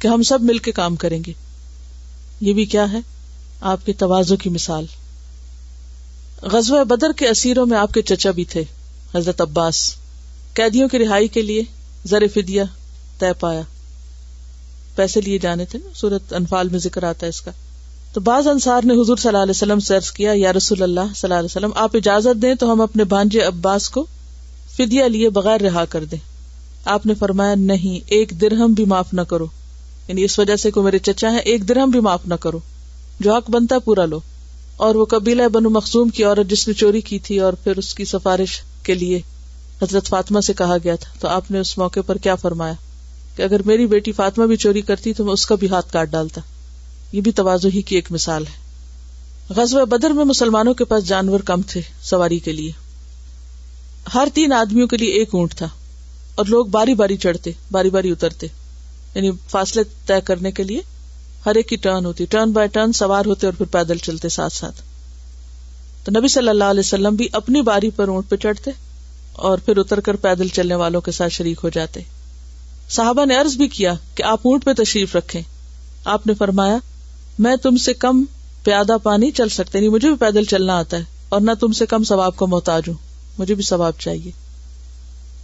[0.00, 1.32] کہ ہم سب مل کے کام کریں گے
[2.40, 2.98] یہ بھی کیا ہے
[3.72, 4.84] آپ کے توازوں کی مثال
[6.52, 8.62] غزوہ بدر کے اسیروں میں آپ کے چچا بھی تھے
[9.14, 9.82] حضرت عباس
[10.54, 11.62] قیدیوں کی رہائی کے لیے
[12.10, 12.62] زر فدیہ
[13.20, 13.60] طے پایا
[14.96, 17.50] پیسے لیے جانے تھے نا سورت انفال میں ذکر آتا ہے اس کا
[18.14, 19.78] تو بعض انصار نے حضور صلی اللہ علیہ وسلم
[20.16, 23.02] کیا یا رسول اللہ صلی اللہ علیہ وسلم آپ اجازت دیں تو ہم اپنے
[23.48, 24.06] عباس کو
[25.12, 26.16] لیے بغیر رہا کر دیں
[26.92, 29.46] آپ نے فرمایا نہیں ایک درہم بھی معاف نہ کرو
[30.06, 32.58] یعنی اس وجہ سے میرے چچا ہے ایک درہم بھی معاف نہ کرو
[33.26, 34.20] جو حق بنتا پورا لو
[34.86, 37.92] اور وہ قبیلہ بنو مخصوم کی عورت جس نے چوری کی تھی اور پھر اس
[37.94, 39.20] کی سفارش کے لیے
[39.82, 42.74] حضرت فاطمہ سے کہا گیا تھا تو آپ نے اس موقع پر کیا فرمایا
[43.40, 46.08] کہ اگر میری بیٹی فاطمہ بھی چوری کرتی تو میں اس کا بھی ہاتھ کاٹ
[46.10, 46.40] ڈالتا
[47.12, 51.40] یہ بھی توازو ہی کی ایک مثال ہے غزب بدر میں مسلمانوں کے پاس جانور
[51.50, 52.70] کم تھے سواری کے لیے
[54.14, 55.68] ہر تین آدمیوں کے لیے ایک اونٹ تھا
[56.40, 58.46] اور لوگ باری باری چڑھتے باری باری اترتے
[59.14, 60.82] یعنی فاصلے طے کرنے کے لیے
[61.46, 64.52] ہر ایک کی ٹرن ہوتی ٹرن بائی ٹرن سوار ہوتے اور پھر پیدل چلتے ساتھ
[64.60, 64.82] ساتھ
[66.04, 68.70] تو نبی صلی اللہ علیہ وسلم بھی اپنی باری پر اونٹ پہ چڑھتے
[69.48, 72.00] اور پھر اتر کر پیدل چلنے والوں کے ساتھ شریک ہو جاتے
[72.96, 75.40] صحابہ نے عرض بھی کیا کہ آپ اونٹ پہ تشریف رکھے
[76.14, 76.76] آپ نے فرمایا
[77.44, 78.22] میں تم سے کم
[78.64, 81.02] پیادہ پانی چل سکتے نہیں یعنی مجھے بھی پیدل چلنا آتا ہے
[81.36, 82.94] اور نہ تم سے کم ثواب کا محتاج ہوں
[83.38, 84.30] مجھے بھی ثواب چاہیے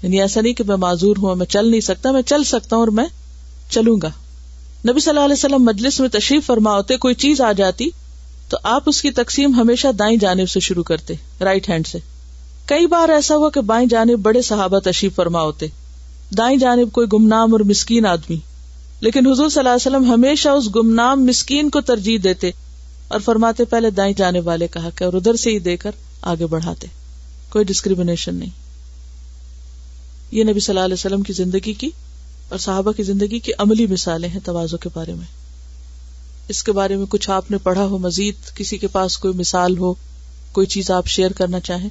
[0.02, 2.82] یعنی ایسا نہیں کہ میں معذور ہوں میں چل نہیں سکتا میں چل سکتا ہوں
[2.82, 3.04] اور میں
[3.76, 4.10] چلوں گا
[4.88, 7.88] نبی صلی اللہ علیہ وسلم مجلس میں تشریف فرما ہوتے کوئی چیز آ جاتی
[8.50, 11.98] تو آپ اس کی تقسیم ہمیشہ دائیں جانب سے شروع کرتے رائٹ ہینڈ سے
[12.68, 15.66] کئی بار ایسا ہوا کہ بائیں جانب بڑے صحابہ تشریف فرما ہوتے
[16.38, 18.36] دائیں جانب کوئی گمنام اور مسکین آدمی
[19.00, 22.50] لیکن حضور صلی اللہ علیہ وسلم ہمیشہ اس گمنام مسکین کو ترجیح دیتے
[23.08, 25.90] اور فرماتے پہلے دائیں جانب والے کہا کہ اور ادھر سے ہی دے کر
[26.32, 26.86] آگے بڑھاتے
[27.50, 28.64] کوئی ڈسکریمنیشن نہیں
[30.36, 31.90] یہ نبی صلی اللہ علیہ وسلم کی زندگی کی
[32.48, 35.26] اور صحابہ کی زندگی کی عملی مثالیں ہیں توازوں کے بارے میں
[36.54, 39.78] اس کے بارے میں کچھ آپ نے پڑھا ہو مزید کسی کے پاس کوئی مثال
[39.78, 39.92] ہو
[40.52, 41.88] کوئی چیز آپ شیئر کرنا چاہیں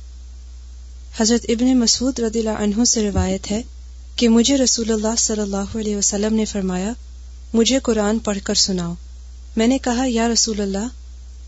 [1.20, 3.62] حضرت ابن مسعود رضی اللہ عنہ سے روایت ہے
[4.20, 6.92] کہ مجھے رسول اللہ صلی اللہ علیہ وسلم نے فرمایا
[7.54, 8.94] مجھے قرآن پڑھ کر سناؤ
[9.58, 10.88] میں نے کہا یا رسول اللہ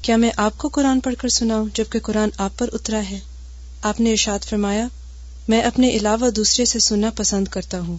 [0.05, 3.19] کیا میں آپ کو قرآن پڑھ کر سناؤں جبکہ قرآن آپ پر اترا ہے
[3.91, 4.85] آپ نے ارشاد فرمایا
[5.53, 7.97] میں اپنے علاوہ دوسرے سے سننا پسند کرتا ہوں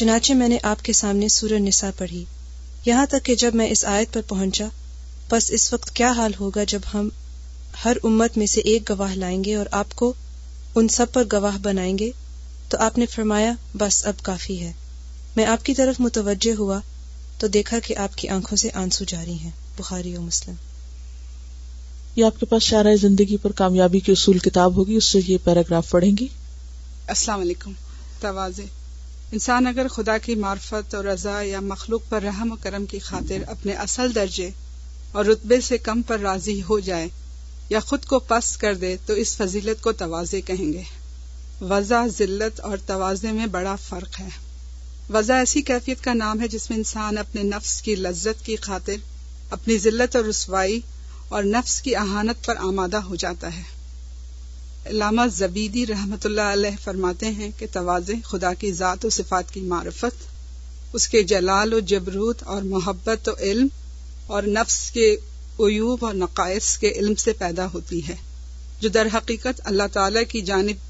[0.00, 2.24] چنانچہ میں نے آپ کے سامنے سورہ نساء پڑھی
[2.86, 4.66] یہاں تک کہ جب میں اس آیت پر پہنچا
[5.30, 7.08] بس اس وقت کیا حال ہوگا جب ہم
[7.84, 10.12] ہر امت میں سے ایک گواہ لائیں گے اور آپ کو
[10.76, 12.10] ان سب پر گواہ بنائیں گے
[12.70, 14.72] تو آپ نے فرمایا بس اب کافی ہے
[15.36, 16.78] میں آپ کی طرف متوجہ ہوا
[17.38, 20.54] تو دیکھا کہ آپ کی آنکھوں سے آنسو جاری ہیں بخاری و مسلم
[22.16, 25.38] یہ آپ کے پاس شارہ زندگی پر کامیابی کے اصول کتاب ہوگی اس سے یہ
[25.44, 26.26] پیراگراف پڑھیں گی
[27.14, 27.72] السلام علیکم
[28.20, 28.66] توازے
[29.32, 33.42] انسان اگر خدا کی معرفت اور رضا یا مخلوق پر رحم و کرم کی خاطر
[33.56, 34.48] اپنے اصل درجے
[35.12, 37.08] اور رتبے سے کم پر راضی ہو جائے
[37.70, 40.82] یا خود کو پس کر دے تو اس فضیلت کو توازے کہیں گے
[41.68, 44.28] وضع ذلت اور توازے میں بڑا فرق ہے
[45.16, 48.96] وضع ایسی کیفیت کا نام ہے جس میں انسان اپنے نفس کی لذت کی خاطر
[49.56, 50.78] اپنی ذلت اور رسوائی
[51.36, 53.62] اور نفس کی اہانت پر آمادہ ہو جاتا ہے
[54.90, 59.60] علامہ زبیدی رحمت اللہ علیہ فرماتے ہیں کہ توازے خدا کی ذات و صفات کی
[59.72, 60.24] معرفت
[60.98, 63.66] اس کے جلال و جبروت اور محبت و علم
[64.36, 65.10] اور نفس کے
[65.66, 68.14] عیوب اور نقائص کے علم سے پیدا ہوتی ہے
[68.80, 70.88] جو در حقیقت اللہ تعالی کی جانب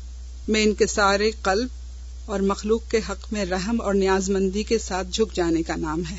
[0.55, 4.79] میں ان کے سارے قلب اور مخلوق کے حق میں رحم اور نیاز مندی کے
[4.87, 6.17] ساتھ جھک جانے کا نام ہے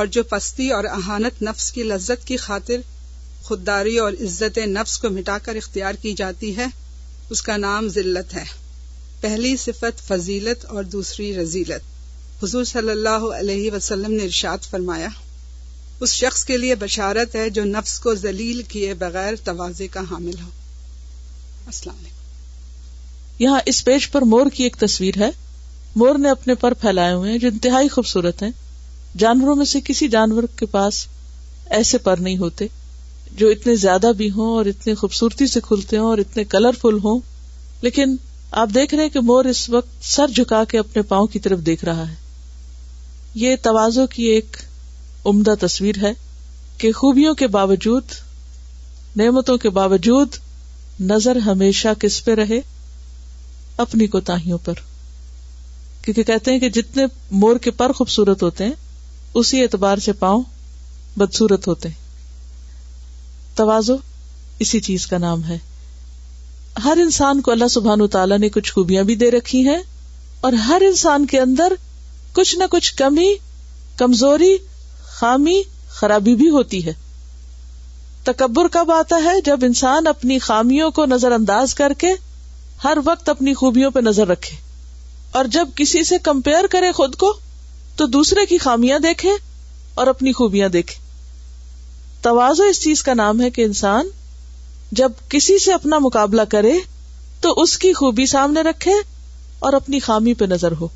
[0.00, 2.80] اور جو پستی اور اہانت نفس کی لذت کی خاطر
[3.48, 6.66] خودداری اور عزت نفس کو مٹا کر اختیار کی جاتی ہے
[7.36, 8.44] اس کا نام ذلت ہے
[9.20, 11.90] پہلی صفت فضیلت اور دوسری رضیلت
[12.44, 15.08] حضور صلی اللہ علیہ وسلم نے ارشاد فرمایا
[16.04, 20.40] اس شخص کے لیے بشارت ہے جو نفس کو ذلیل کیے بغیر توازے کا حامل
[20.42, 20.50] ہو
[21.74, 22.20] السلام علیکم
[23.42, 25.28] یہاں اس پیج پر مور کی ایک تصویر ہے
[26.02, 28.50] مور نے اپنے پر پھیلائے ہوئے جو انتہائی خوبصورت ہیں
[29.22, 31.06] جانوروں میں سے کسی جانور کے پاس
[31.78, 32.66] ایسے پر نہیں ہوتے
[33.40, 37.18] جو اتنے زیادہ بھی ہوں اور اتنے خوبصورتی سے کھلتے ہوں اور اتنے کلرفل ہوں
[37.86, 38.14] لیکن
[38.62, 41.64] آپ دیکھ رہے ہیں کہ مور اس وقت سر جھکا کے اپنے پاؤں کی طرف
[41.70, 42.14] دیکھ رہا ہے
[43.44, 44.56] یہ توازوں کی ایک
[45.32, 46.12] عمدہ تصویر ہے
[46.84, 48.12] کہ خوبیوں کے باوجود
[49.22, 50.36] نعمتوں کے باوجود
[51.12, 52.60] نظر ہمیشہ کس پہ رہے
[53.84, 54.72] اپنی کوتاہیوں پر
[56.04, 57.04] کیونکہ کہتے ہیں کہ جتنے
[57.42, 58.72] مور کے پر خوبصورت ہوتے ہیں
[59.40, 60.42] اسی اعتبار سے پاؤں
[61.18, 62.00] بدسورت ہوتے ہیں
[63.56, 63.96] توازو
[64.64, 65.58] اسی چیز کا نام ہے
[66.84, 69.78] ہر انسان کو اللہ سبحان تعالیٰ نے کچھ خوبیاں بھی دے رکھی ہیں
[70.46, 71.72] اور ہر انسان کے اندر
[72.34, 73.32] کچھ نہ کچھ کمی
[73.98, 74.56] کمزوری
[75.18, 75.60] خامی
[76.00, 76.92] خرابی بھی ہوتی ہے
[78.24, 82.08] تکبر کب آتا ہے جب انسان اپنی خامیوں کو نظر انداز کر کے
[82.84, 84.56] ہر وقت اپنی خوبیوں پہ نظر رکھے
[85.38, 87.32] اور جب کسی سے کمپیئر کرے خود کو
[87.96, 89.30] تو دوسرے کی خامیاں دیکھے
[90.02, 91.00] اور اپنی خوبیاں دیکھے
[92.22, 94.08] توازو اس چیز کا نام ہے کہ انسان
[95.00, 96.72] جب کسی سے اپنا مقابلہ کرے
[97.40, 98.92] تو اس کی خوبی سامنے رکھے
[99.66, 100.88] اور اپنی خامی پہ نظر ہو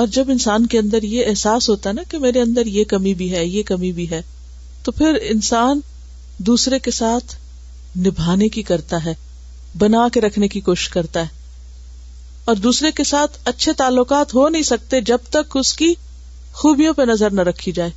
[0.00, 3.32] اور جب انسان کے اندر یہ احساس ہوتا نا کہ میرے اندر یہ کمی بھی
[3.34, 4.20] ہے یہ کمی بھی ہے
[4.84, 5.80] تو پھر انسان
[6.50, 7.34] دوسرے کے ساتھ
[8.06, 9.14] نبھانے کی کرتا ہے
[9.78, 11.36] بنا کے رکھنے کی کوشش کرتا ہے
[12.50, 15.92] اور دوسرے کے ساتھ اچھے تعلقات ہو نہیں سکتے جب تک اس کی
[16.60, 17.90] خوبیوں پہ نظر نہ رکھی جائے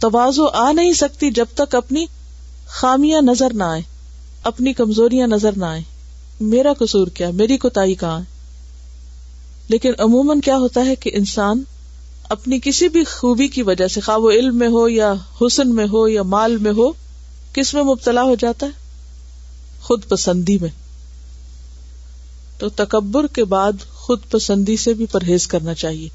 [0.00, 2.04] توازو آ نہیں سکتی جب تک اپنی
[2.78, 3.82] خامیاں نظر نہ آئے
[4.52, 5.82] اپنی کمزوریاں نظر نہ آئے
[6.40, 8.34] میرا قصور کیا میری کوتا کہاں ہے
[9.68, 11.62] لیکن عموماً کیا ہوتا ہے کہ انسان
[12.34, 15.86] اپنی کسی بھی خوبی کی وجہ سے خواہ وہ علم میں ہو یا حسن میں
[15.92, 16.90] ہو یا مال میں ہو
[17.54, 18.84] کس میں مبتلا ہو جاتا ہے
[19.86, 20.68] خود پسندی میں
[22.58, 26.08] تو تکبر کے بعد خود پسندی سے بھی پرہیز کرنا چاہیے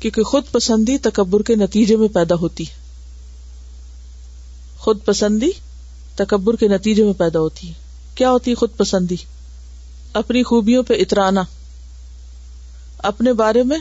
[0.00, 2.78] کیونکہ خود پسندی تکبر کے نتیجے میں پیدا ہوتی ہے
[4.84, 5.50] خود پسندی
[6.16, 7.72] تکبر کے نتیجے میں پیدا ہوتی ہے
[8.20, 9.16] کیا ہوتی ہے خود پسندی
[10.22, 11.42] اپنی خوبیوں پہ اترانا
[13.12, 13.78] اپنے بارے میں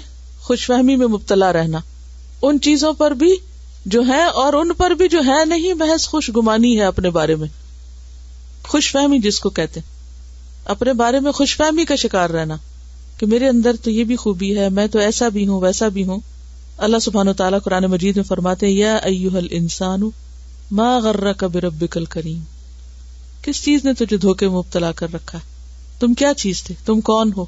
[0.50, 1.80] خوش فہمی میں مبتلا رہنا
[2.50, 3.36] ان چیزوں پر بھی
[3.96, 7.36] جو ہے اور ان پر بھی جو ہے نہیں بحث خوش گمانی ہے اپنے بارے
[7.44, 7.48] میں
[8.72, 9.80] خوش فہمی جس کو کہتے
[10.72, 12.56] اپنے بارے میں خوش فہمی کا شکار رہنا
[13.20, 16.04] کہ میرے اندر تو یہ بھی خوبی ہے میں تو ایسا بھی ہوں ویسا بھی
[16.08, 16.20] ہوں
[16.88, 20.10] اللہ سبحان و تعالیٰ قرآن مجید میں فرماتے یا ایوہل انسان ما
[20.84, 22.44] ماں غر کب رب کریم
[23.44, 25.44] کس چیز نے تجھے دھوکے مبتلا کر رکھا ہے
[26.00, 27.46] تم کیا چیز تھے تم کون ہو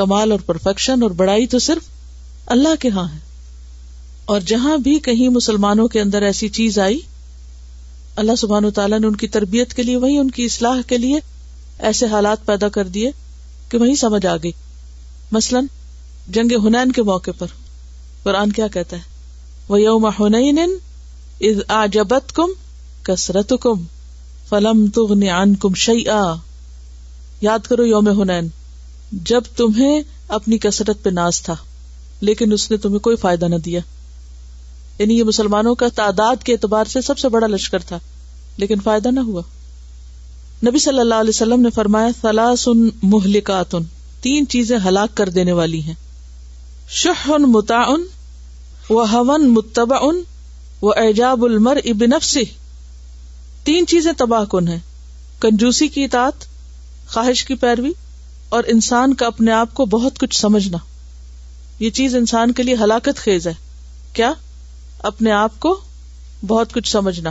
[0.00, 1.88] کمال اور پرفیکشن اور بڑائی تو صرف
[2.56, 3.18] اللہ کے ہاں ہے
[4.32, 7.00] اور جہاں بھی کہیں مسلمانوں کے اندر ایسی چیز آئی
[8.20, 11.18] اللہ سبحان تعالیٰ نے ان کی تربیت کے لیے وہی ان کی اصلاح کے لیے
[11.90, 13.10] ایسے حالات پیدا کر دیے
[13.70, 14.50] کہ وہی سمجھ آ گئی
[15.32, 15.66] مثلاً
[16.38, 17.46] جنگ ہنین کے موقع پر
[18.22, 19.10] قرآن کیا کہتا ہے
[19.68, 20.34] وہ یوم ہن
[21.78, 22.50] آ جبت کم
[23.06, 23.82] کسرت کم
[24.48, 25.72] فلم تیان کم
[27.42, 28.48] یاد کرو یوم ہنین
[29.30, 30.00] جب تمہیں
[30.40, 31.54] اپنی کسرت پہ ناز تھا
[32.28, 33.80] لیکن اس نے تمہیں کوئی فائدہ نہ دیا
[34.98, 37.98] یعنی یہ مسلمانوں کا تعداد کے اعتبار سے سب سے بڑا لشکر تھا
[38.58, 39.42] لیکن فائدہ نہ ہوا
[40.66, 43.60] نبی صلی اللہ علیہ وسلم نے فرمایا
[44.22, 45.94] تین چیزیں ہلاک کر دینے والی ہیں
[47.02, 47.44] شہن
[50.86, 52.42] و ایجاب المر ابنفسی
[53.64, 54.78] تین چیزیں تباہ کن ہیں
[55.42, 56.44] کنجوسی کی اطاعت
[57.14, 57.90] خواہش کی پیروی
[58.56, 60.78] اور انسان کا اپنے آپ کو بہت کچھ سمجھنا
[61.80, 63.52] یہ چیز انسان کے لیے ہلاکت خیز ہے
[64.12, 64.32] کیا
[65.08, 65.74] اپنے آپ کو
[66.46, 67.30] بہت کچھ سمجھنا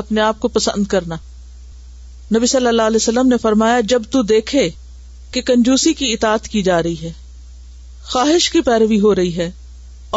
[0.00, 1.14] اپنے آپ کو پسند کرنا
[2.36, 4.68] نبی صلی اللہ علیہ وسلم نے فرمایا جب تو دیکھے
[5.32, 7.12] کہ کنجوسی کی اطاعت کی جا رہی ہے
[8.12, 9.50] خواہش کی پیروی ہو رہی ہے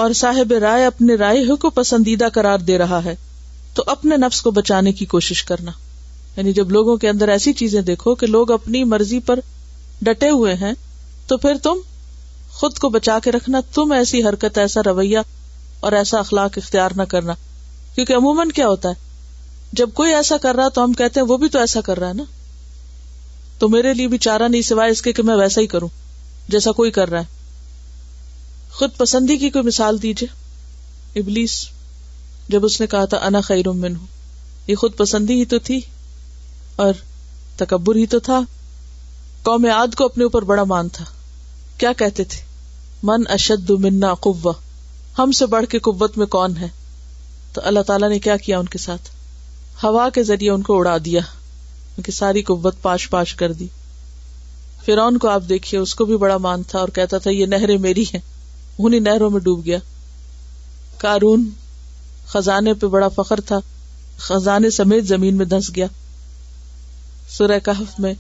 [0.01, 3.15] اور صاحب رائے اپنے رائے کو پسندیدہ قرار دے رہا ہے
[3.75, 5.71] تو اپنے نفس کو بچانے کی کوشش کرنا
[6.35, 9.39] یعنی جب لوگوں کے اندر ایسی چیزیں دیکھو کہ لوگ اپنی مرضی پر
[10.03, 10.73] ڈٹے ہوئے ہیں
[11.27, 11.79] تو پھر تم
[12.59, 15.19] خود کو بچا کے رکھنا تم ایسی حرکت ایسا رویہ
[15.87, 17.33] اور ایسا اخلاق اختیار نہ کرنا
[17.95, 19.07] کیونکہ عموماً کیا ہوتا ہے
[19.79, 22.07] جب کوئی ایسا کر رہا تو ہم کہتے ہیں وہ بھی تو ایسا کر رہا
[22.07, 22.23] ہے نا
[23.59, 25.87] تو میرے لیے بھی چارہ نہیں سوائے اس کے کہ میں ویسا ہی کروں
[26.55, 27.37] جیسا کوئی کر رہا ہے
[28.77, 31.59] خود پسندی کی کوئی مثال دیجیے ابلیس
[32.49, 34.05] جب اس نے کہا تھا انا خیر من ہوں
[34.67, 35.79] یہ خود پسندی ہی تو تھی
[36.85, 36.93] اور
[37.57, 38.39] تکبر ہی تو تھا
[39.43, 41.05] قوم عاد کو اپنے اوپر بڑا مان تھا
[41.77, 42.41] کیا کہتے تھے
[43.09, 44.53] من اشد منا قوہ
[45.19, 46.67] ہم سے بڑھ کے قوت میں کون ہے
[47.53, 49.10] تو اللہ تعالیٰ نے کیا کیا ان کے ساتھ
[49.84, 51.21] ہوا کے ذریعے ان کو اڑا دیا
[51.97, 53.67] ان کی ساری قوت پاش پاش کر دی
[54.86, 57.75] فرون کو آپ دیکھیے اس کو بھی بڑا مان تھا اور کہتا تھا یہ نہر
[57.88, 58.21] میری ہیں
[58.77, 59.77] انہیں نہروں میں ڈوب گیا
[61.03, 61.49] کارون
[62.34, 63.60] خزانے پہ بڑا فخر تھا
[64.29, 65.88] خزانے سمیت زمین میں دھنس گیا
[67.38, 68.13] سورہ کہف میں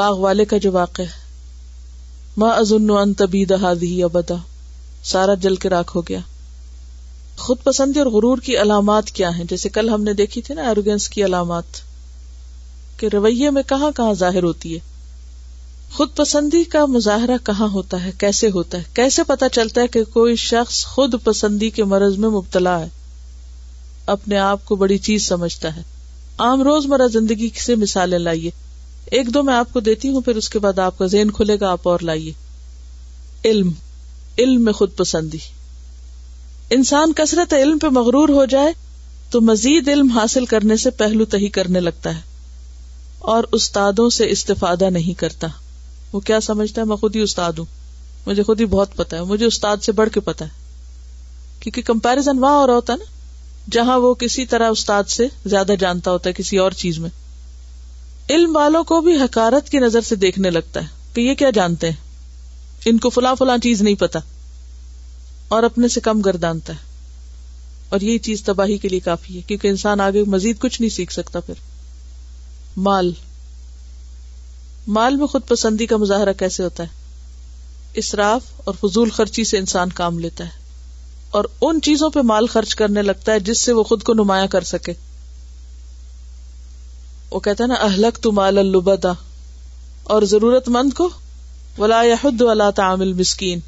[0.00, 4.34] باغ والے کا جو واقع ہے ماں ازن تبھی دہادی دی ابدا
[5.10, 6.18] سارا جل کے راک ہو گیا
[7.38, 10.62] خود پسندی اور غرور کی علامات کیا ہیں جیسے کل ہم نے دیکھی تھی نا
[10.68, 11.86] ایروگینس کی علامات
[13.12, 14.78] رویے میں کہاں کہاں ظاہر ہوتی ہے
[15.96, 20.02] خود پسندی کا مظاہرہ کہاں ہوتا ہے کیسے ہوتا ہے کیسے پتا چلتا ہے کہ
[20.12, 22.88] کوئی شخص خود پسندی کے مرض میں مبتلا ہے
[24.16, 25.82] اپنے آپ کو بڑی چیز سمجھتا ہے
[26.46, 28.50] عام روز مرا زندگی سے مثالیں لائیے
[29.16, 31.56] ایک دو میں آپ کو دیتی ہوں پھر اس کے بعد آپ کا ذہن کھلے
[31.60, 32.32] گا آپ اور لائیے
[33.50, 33.70] علم
[34.42, 35.38] علم میں خود پسندی
[36.74, 38.72] انسان کثرت علم پہ مغرور ہو جائے
[39.30, 42.20] تو مزید علم حاصل کرنے سے پہلو تہی کرنے لگتا ہے
[43.34, 45.46] اور استادوں سے استفادہ نہیں کرتا
[46.12, 47.64] وہ کیا سمجھتا ہے میں خود ہی استاد ہوں
[48.26, 50.56] مجھے خود ہی بہت پتا ہے مجھے استاد سے بڑھ کے پتا ہے
[51.60, 53.04] کیونکہ کمپیرزن وہاں اور ہوتا ہے نا
[53.72, 57.10] جہاں وہ کسی طرح استاد سے زیادہ جانتا ہوتا ہے کسی اور چیز میں
[58.34, 61.90] علم والوں کو بھی حکارت کی نظر سے دیکھنے لگتا ہے کہ یہ کیا جانتے
[61.90, 62.06] ہیں
[62.90, 64.18] ان کو فلاں فلاں چیز نہیں پتا
[65.56, 66.86] اور اپنے سے کم گردانتا ہے
[67.96, 71.12] اور یہ چیز تباہی کے لیے کافی ہے کیونکہ انسان آگے مزید کچھ نہیں سیکھ
[71.12, 71.60] سکتا پھر
[72.88, 73.10] مال
[74.98, 76.96] مال میں خود پسندی کا مظاہرہ کیسے ہوتا ہے
[78.02, 80.56] اسراف اور فضول خرچی سے انسان کام لیتا ہے
[81.38, 84.46] اور ان چیزوں پہ مال خرچ کرنے لگتا ہے جس سے وہ خود کو نمایاں
[84.56, 84.92] کر سکے
[87.30, 89.12] وہ کہتا ہے نا اہلک تو مال البدا
[90.14, 91.08] اور ضرورت مند کو
[91.78, 92.40] مسکین
[93.00, 93.60] المسکین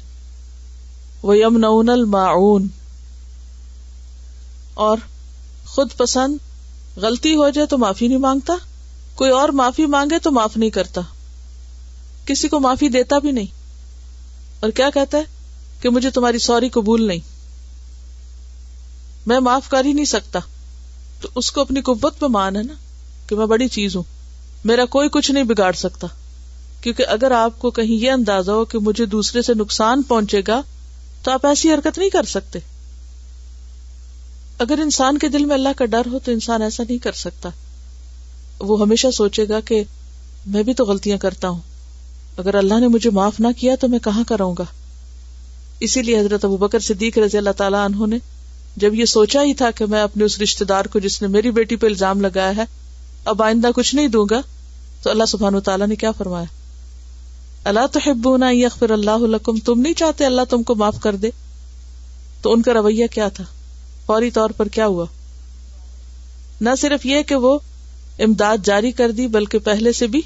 [1.35, 2.65] یمن الماعون
[4.85, 4.97] اور
[5.73, 6.37] خود پسند
[7.01, 8.53] غلطی ہو جائے تو معافی نہیں مانگتا
[9.15, 11.01] کوئی اور معافی مانگے تو معاف نہیں کرتا
[12.25, 13.59] کسی کو معافی دیتا بھی نہیں
[14.61, 15.23] اور کیا کہتا ہے
[15.81, 17.29] کہ مجھے تمہاری سوری قبول نہیں
[19.27, 20.39] میں معاف کر ہی نہیں سکتا
[21.21, 22.73] تو اس کو اپنی قوت پہ مان ہے نا
[23.29, 24.03] کہ میں بڑی چیز ہوں
[24.71, 26.07] میرا کوئی کچھ نہیں بگاڑ سکتا
[26.81, 30.61] کیونکہ اگر آپ کو کہیں یہ اندازہ ہو کہ مجھے دوسرے سے نقصان پہنچے گا
[31.23, 32.59] تو آپ ایسی حرکت نہیں کر سکتے
[34.65, 37.49] اگر انسان کے دل میں اللہ کا ڈر ہو تو انسان ایسا نہیں کر سکتا
[38.69, 39.81] وہ ہمیشہ سوچے گا کہ
[40.55, 41.59] میں بھی تو غلطیاں کرتا ہوں
[42.41, 44.63] اگر اللہ نے مجھے معاف نہ کیا تو میں کہاں کروں گا
[45.85, 48.17] اسی لیے حضرت ابو بکر سے دیکھ اللہ تعالیٰ انہوں نے
[48.81, 51.51] جب یہ سوچا ہی تھا کہ میں اپنے اس رشتے دار کو جس نے میری
[51.51, 52.63] بیٹی پہ الزام لگایا ہے
[53.31, 54.41] اب آئندہ کچھ نہیں دوں گا
[55.03, 56.45] تو اللہ سبحان و تعالیٰ نے کیا فرمایا
[57.69, 58.37] اللہ تو
[58.93, 61.29] اللہ لکم تم نہیں چاہتے اللہ تم کو معاف کر دے
[62.41, 63.43] تو ان کا رویہ کیا تھا
[64.05, 65.05] فوری طور پر کیا ہوا
[66.61, 67.57] نہ صرف یہ کہ وہ
[68.25, 70.21] امداد جاری کر دی بلکہ پہلے سے بھی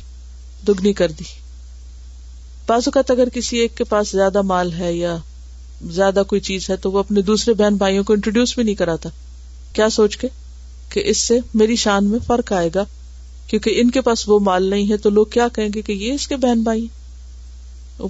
[0.67, 1.24] دگنی کر دی
[2.67, 5.15] بعض اوقات اگر کسی ایک کے پاس زیادہ مال ہے یا
[5.93, 9.10] زیادہ کوئی چیز ہے تو وہ اپنے دوسرے بہن بھائیوں کو انٹروڈیوس بھی نہیں کراتا
[9.74, 10.28] کیا سوچ کے
[10.89, 12.84] کہ اس سے میری شان میں فرق آئے گا
[13.48, 16.13] کیونکہ ان کے پاس وہ مال نہیں ہے تو لوگ کیا کہیں گے کہ یہ
[16.13, 17.04] اس کے بہن بھائی ہیں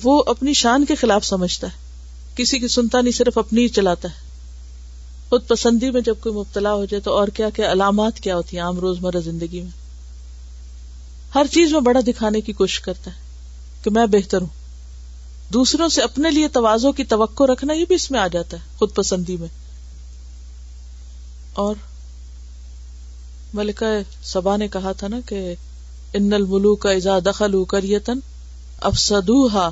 [0.04, 1.84] وہ اپنی شان کے خلاف سمجھتا ہے
[2.36, 4.24] کسی کی سنتا نہیں صرف اپنی ہی چلاتا ہے
[5.30, 8.58] خود پسندی میں جب کوئی مبتلا ہو جائے تو اور کیا کیا علامات کیا ہوتی
[8.58, 9.72] ہیں عام روز مرہ زندگی میں
[11.36, 13.24] ہر چیز میں بڑا دکھانے کی کوشش کرتا ہے
[13.84, 14.64] کہ میں بہتر ہوں
[15.54, 18.62] دوسروں سے اپنے لیے توازوں کی توقع رکھنا یہ بھی اس میں آ جاتا ہے
[18.78, 19.48] خود پسندی میں
[21.64, 21.76] اور
[23.58, 23.92] ملکہ
[24.34, 25.54] سبا نے کہا تھا نا کہ
[26.20, 28.20] ان الملو کا اجا دخل ہو کریتن
[28.84, 29.70] عزت سدوہ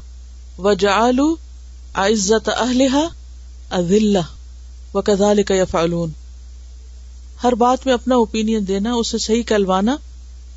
[0.57, 0.99] و جا
[4.93, 6.05] وہ
[7.43, 9.95] ہر بات میں اپنا اوپین دینا اسے صحیح کلوانا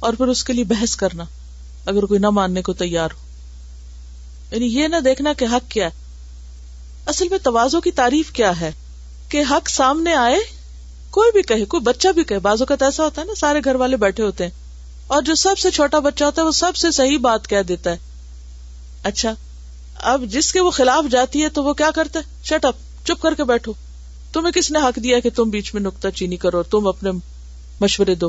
[0.06, 1.24] اور پھر اس کے لیے بحث کرنا
[1.90, 6.04] اگر کوئی نہ ماننے کو تیار ہو یعنی یہ نہ دیکھنا کہ حق کیا ہے
[7.12, 8.70] اصل میں توازوں کی تعریف کیا ہے
[9.28, 10.38] کہ حق سامنے آئے
[11.16, 13.60] کوئی بھی کہے کوئی بچہ بھی کہے بازو کا تو ایسا ہوتا ہے نا سارے
[13.64, 14.50] گھر والے بیٹھے ہوتے ہیں
[15.14, 17.90] اور جو سب سے چھوٹا بچہ ہوتا ہے وہ سب سے صحیح بات کہہ دیتا
[17.92, 17.96] ہے
[19.08, 19.32] اچھا
[20.12, 22.76] اب جس کے وہ خلاف جاتی ہے تو وہ کیا کرتا ہے شٹ اپ
[23.08, 23.72] چپ کر کے بیٹھو
[24.32, 27.10] تمہیں کس نے حق دیا کہ تم بیچ میں نکتہ چینی کرو تم اپنے
[27.80, 28.28] مشورے دو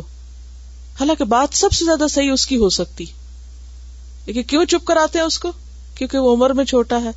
[1.00, 3.06] حالانکہ بات سب سے زیادہ صحیح اس کی ہو سکتی
[4.26, 5.52] لیکن کیوں چپ کراتے ہیں اس کو
[5.98, 7.12] کیونکہ وہ عمر میں چھوٹا ہے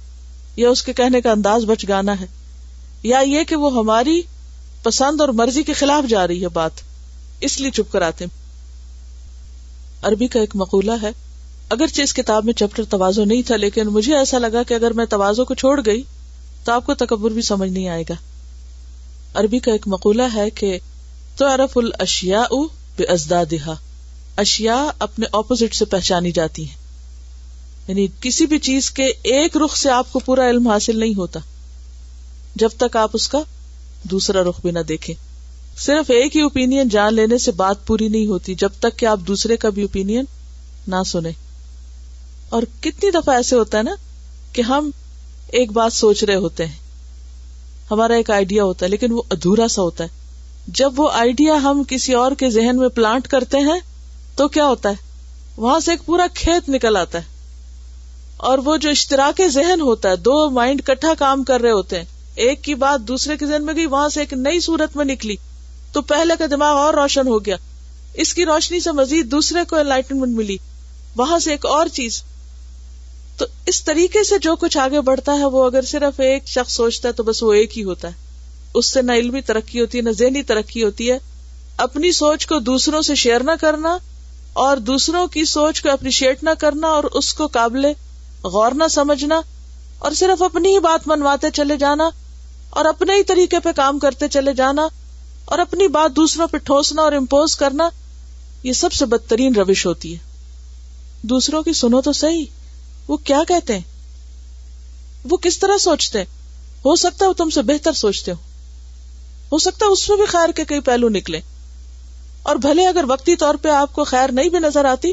[0.64, 2.26] یا اس کے کہنے کا انداز بچ گانا ہے
[3.12, 4.20] یا یہ کہ وہ ہماری
[4.84, 6.80] پسند اور مرضی کے خلاف جا رہی ہے بات
[7.48, 8.24] اس لیے چپ کر آتے
[10.10, 11.10] عربی کا ایک مقولہ ہے
[11.74, 15.04] اگرچہ اس کتاب میں چیپٹر توازو نہیں تھا لیکن مجھے ایسا لگا کہ اگر میں
[15.10, 16.02] توازو کو چھوڑ گئی
[16.64, 18.14] تو آپ کو تکبر بھی سمجھ نہیں آئے گا
[19.42, 20.76] عربی کا ایک مقولہ ہے کہ
[21.38, 21.46] تو
[21.98, 22.42] الشیا
[24.42, 26.76] اشیا اپنے اپوزٹ سے پہچانی جاتی ہیں
[27.88, 31.40] یعنی کسی بھی چیز کے ایک رخ سے آپ کو پورا علم حاصل نہیں ہوتا
[32.64, 33.42] جب تک آپ اس کا
[34.10, 35.14] دوسرا رخ بھی نہ دیکھیں
[35.86, 39.20] صرف ایک ہی اوپین جان لینے سے بات پوری نہیں ہوتی جب تک کہ آپ
[39.28, 40.10] دوسرے کا بھی اوپین
[40.92, 41.32] نہ سنیں
[42.58, 43.94] اور کتنی دفعہ ایسے ہوتا ہے نا
[44.52, 44.90] کہ ہم
[45.58, 46.78] ایک بات سوچ رہے ہوتے ہیں
[47.90, 50.18] ہمارا ایک آئیڈیا ہوتا ہے لیکن وہ ادھورا سا ہوتا ہے
[50.78, 53.78] جب وہ آئیڈیا ہم کسی اور کے ذہن میں پلانٹ کرتے ہیں
[54.36, 55.08] تو کیا ہوتا ہے
[55.56, 57.28] وہاں سے ایک پورا کھیت نکل آتا ہے
[58.50, 62.04] اور وہ جو اشتراک ذہن ہوتا ہے دو مائنڈ کٹھا کام کر رہے ہوتے ہیں
[62.46, 65.36] ایک کی بات دوسرے کے ذہن میں گئی وہاں سے ایک نئی صورت میں نکلی
[65.92, 67.56] تو پہلے کا دماغ اور روشن ہو گیا
[68.24, 70.56] اس کی روشنی سے مزید دوسرے کو انلائٹنمنٹ ملی
[71.16, 72.22] وہاں سے ایک اور چیز
[73.40, 77.08] تو اس طریقے سے جو کچھ آگے بڑھتا ہے وہ اگر صرف ایک شخص سوچتا
[77.08, 78.14] ہے تو بس وہ ایک ہی ہوتا ہے
[78.78, 81.16] اس سے نہ علمی ترقی ہوتی ہے نہ ذہنی ترقی ہوتی ہے
[81.84, 83.96] اپنی سوچ کو دوسروں سے شیئر نہ کرنا
[84.66, 87.86] اور دوسروں کی سوچ کو اپریشیٹ نہ کرنا اور اس کو قابل
[88.56, 89.40] غور نہ سمجھنا
[90.08, 92.08] اور صرف اپنی ہی بات منواتے چلے جانا
[92.80, 94.86] اور اپنے ہی طریقے پہ کام کرتے چلے جانا
[95.54, 97.88] اور اپنی بات دوسروں پہ ٹھوسنا اور امپوز کرنا
[98.70, 100.28] یہ سب سے بدترین روش ہوتی ہے
[101.34, 102.44] دوسروں کی سنو تو صحیح
[103.10, 106.26] وہ کیا کہتے ہیں وہ کس طرح سوچتے ہیں
[106.84, 108.36] ہو سکتا ہے تم سے بہتر سوچتے ہو
[109.52, 111.40] ہو سکتا ہے اس میں بھی خیر کے کئی پہلو نکلے
[112.50, 115.12] اور بھلے اگر وقتی طور پہ آپ کو خیر نہیں بھی نظر آتی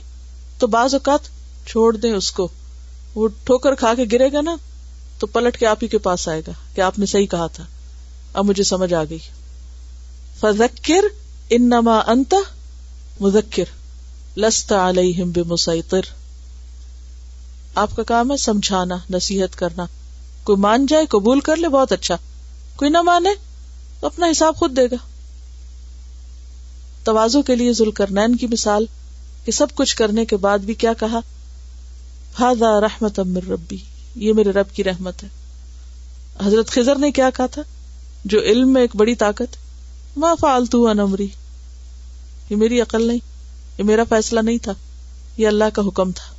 [0.60, 1.30] تو بعض اوقات
[1.72, 2.48] چھوڑ دیں اس کو
[3.16, 4.56] وہ ٹھوکر کھا کے گرے گا نا
[5.20, 7.66] تو پلٹ کے آپ ہی کے پاس آئے گا کہ آپ نے صحیح کہا تھا
[8.39, 9.18] اب مجھے سمجھ آ گئی
[10.41, 11.06] فذکر
[11.60, 12.34] انما انت
[13.22, 13.76] مذکر
[14.45, 14.88] لستا
[15.36, 16.12] بمسیطر
[17.82, 19.86] آپ کا کام ہے سمجھانا نصیحت کرنا
[20.43, 22.15] کوئی مان جائے قبول کر لے بہت اچھا
[22.75, 23.30] کوئی نہ مانے
[23.99, 24.95] تو اپنا حساب خود دے گا
[27.05, 28.09] توازو کے لیے ذلکر
[28.39, 28.86] کی مثال
[29.45, 31.19] کہ سب کچھ کرنے کے بعد بھی کیا کہا
[32.39, 33.78] ہر رحمت امر ربی
[34.25, 35.30] یہ میرے رب کی رحمت ہے
[36.45, 37.61] حضرت خزر نے کیا کہا تھا
[38.34, 39.57] جو علم میں ایک بڑی طاقت
[40.23, 41.28] ماں فالتو انمری
[42.49, 43.19] یہ میری عقل نہیں
[43.78, 44.73] یہ میرا فیصلہ نہیں تھا
[45.43, 46.36] یہ اللہ کا حکم تھا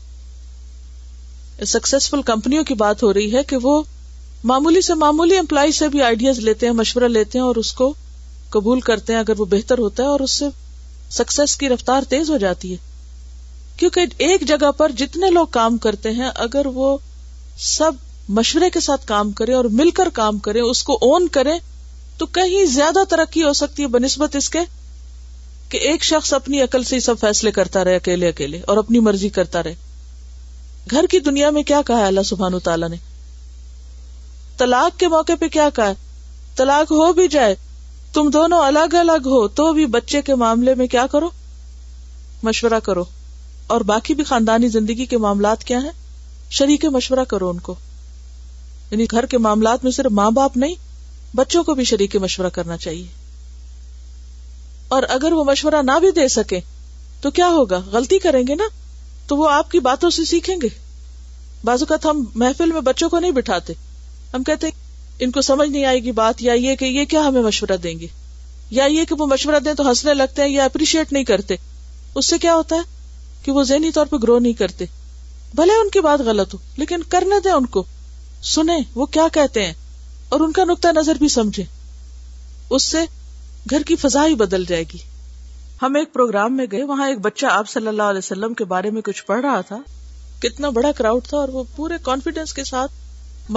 [1.66, 3.82] سکسیزفل کمپنیوں کی بات ہو رہی ہے کہ وہ
[4.50, 7.92] معمولی سے معمولی امپلائی سے بھی آئیڈیاز لیتے ہیں مشورہ لیتے ہیں اور اس کو
[8.50, 10.48] قبول کرتے ہیں اگر وہ بہتر ہوتا ہے اور اس سے
[11.16, 12.76] سکسیز کی رفتار تیز ہو جاتی ہے
[13.78, 16.96] کیونکہ ایک جگہ پر جتنے لوگ کام کرتے ہیں اگر وہ
[17.68, 17.92] سب
[18.38, 21.58] مشورے کے ساتھ کام کرے اور مل کر کام کرے اس کو اون کرے
[22.18, 24.60] تو کہیں زیادہ ترقی ہو سکتی ہے بنسبت اس کے
[25.68, 29.28] کہ ایک شخص اپنی عقل سے سب فیصلے کرتا رہے اکیلے اکیلے اور اپنی مرضی
[29.38, 29.74] کرتا رہے
[30.92, 32.96] گھر کی دنیا میں کیا کہا اللہ سبحان تعالیٰ نے
[34.58, 35.92] طلاق کے موقع پہ کیا کہا
[36.56, 37.54] طلاق ہو بھی جائے
[38.12, 41.28] تم دونوں الگ الگ ہو تو بھی بچے کے معاملے میں کیا کرو
[42.42, 43.04] مشورہ کرو
[43.74, 45.90] اور باقی بھی خاندانی زندگی کے معاملات کیا ہیں
[46.58, 47.74] شریک مشورہ کرو ان کو
[48.90, 50.74] یعنی گھر کے معاملات میں صرف ماں باپ نہیں
[51.36, 53.06] بچوں کو بھی شریک مشورہ کرنا چاہیے
[54.96, 56.60] اور اگر وہ مشورہ نہ بھی دے سکے
[57.20, 58.64] تو کیا ہوگا غلطی کریں گے نا
[59.28, 60.68] تو وہ آپ کی باتوں سے سیکھیں گے
[61.70, 63.72] اوقات ہم محفل میں بچوں کو نہیں بٹھاتے
[64.34, 67.24] ہم کہتے ہیں ان کو سمجھ نہیں آئے گی بات یا یہ کہ یہ کیا
[67.26, 68.06] ہمیں مشورہ دیں گے
[68.76, 71.56] یا یہ کہ وہ مشورہ دیں تو ہنسنے لگتے ہیں یا اپریشیٹ نہیں کرتے
[72.20, 74.84] اس سے کیا ہوتا ہے کہ وہ ذہنی طور پہ گرو نہیں کرتے
[75.54, 77.82] بھلے ان کی بات غلط ہو لیکن کرنے دیں ان کو
[78.54, 79.72] سنیں وہ کیا کہتے ہیں
[80.34, 81.64] اور ان کا نقطہ نظر بھی سمجھے
[82.76, 83.04] اس سے
[83.70, 84.98] گھر کی فضا ہی بدل جائے گی
[85.82, 88.90] ہم ایک پروگرام میں گئے وہاں ایک بچہ آپ صلی اللہ علیہ وسلم کے بارے
[88.90, 89.76] میں کچھ پڑھ رہا تھا
[90.42, 92.92] کتنا بڑا کراؤڈ تھا اور وہ پورے کانفیڈینس کے ساتھ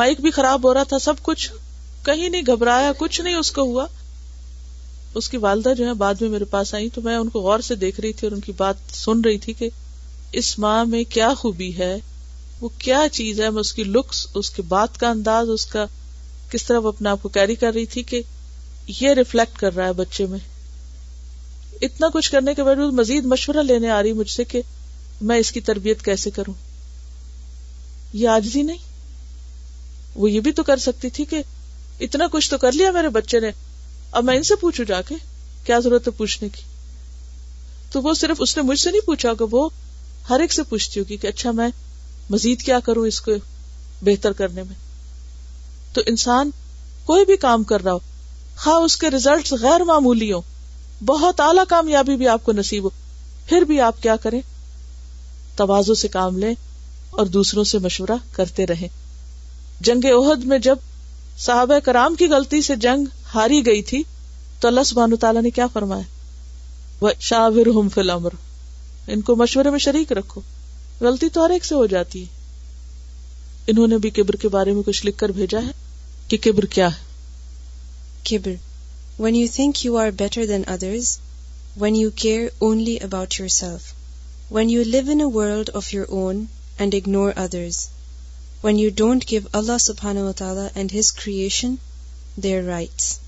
[0.02, 1.50] مائک بھی خراب ہو رہا تھا سب کچھ
[2.06, 3.86] کہیں نہیں گھبرایا کچھ نہیں اس کو ہوا
[5.20, 7.60] اس کی والدہ جو ہے بعد میں میرے پاس آئی تو میں ان کو غور
[7.70, 9.70] سے دیکھ رہی تھی اور ان کی بات سن رہی تھی کہ
[10.42, 11.96] اس ماں میں کیا خوبی ہے
[12.62, 15.86] وہ کیا چیز ہے میں اس کی لکس اس کے بات کا انداز اس کا
[16.52, 18.22] کس طرح وہ اپنے آپ کو کیری کر رہی تھی کہ
[19.02, 20.40] یہ ریفلیکٹ کر رہا ہے بچے میں
[21.86, 24.62] اتنا کچھ کرنے کے باوجود مزید مشورہ لینے آ رہی مجھ سے کہ
[25.30, 26.54] میں اس کی تربیت کیسے کروں
[28.14, 28.90] یہ آج نہیں
[30.22, 31.42] وہ یہ بھی تو کر سکتی تھی کہ
[32.06, 33.52] اتنا کچھ تو کر لیا میرے بچے نے
[34.20, 35.16] اب میں ان سے پوچھوں جا کے
[35.66, 36.62] کیا ضرورت ہے پوچھنے کی
[37.92, 39.68] تو وہ صرف اس نے مجھ سے نہیں پوچھا کہ وہ
[40.30, 41.68] ہر ایک سے پوچھتی ہوگی کہ اچھا میں
[42.30, 43.32] مزید کیا کروں اس کو
[44.10, 44.76] بہتر کرنے میں
[45.94, 46.50] تو انسان
[47.06, 48.00] کوئی بھی کام کر رہا ہو
[48.64, 50.42] خواہ اس کے ریزلٹ غیر معمولی ہوں
[51.06, 52.90] بہت اعلیٰ کامیابی بھی آپ کو نصیب ہو
[53.48, 54.40] پھر بھی آپ کیا کریں
[55.98, 56.54] سے کام لیں
[57.20, 58.88] اور دوسروں سے مشورہ کرتے رہے
[59.86, 60.78] جنگ عہد میں جب
[61.46, 64.02] صاحب کرام کی غلطی سے جنگ ہاری گئی تھی
[64.60, 68.34] تو اللہ سبحان تعالیٰ نے کیا فرمایا شاور ہم فل امر
[69.14, 70.42] ان کو مشورے میں شریک رکھو
[71.02, 72.40] غلطی تو ہر ایک سے ہو جاتی ہے
[73.72, 75.72] انہوں نے بھی کبر کے بارے میں کچھ لکھ کر بھیجا ہے
[76.28, 77.00] کہ کبر کیا ہے
[78.30, 78.54] کبر
[79.18, 81.20] when you think you are better than others,
[81.76, 83.94] when you care only about yourself,
[84.50, 86.50] when you live in a world of your own
[86.80, 87.90] and ignore others,
[88.62, 91.80] when you don't give Allah subhanahu wa ta'ala and His creation
[92.38, 93.20] their rights,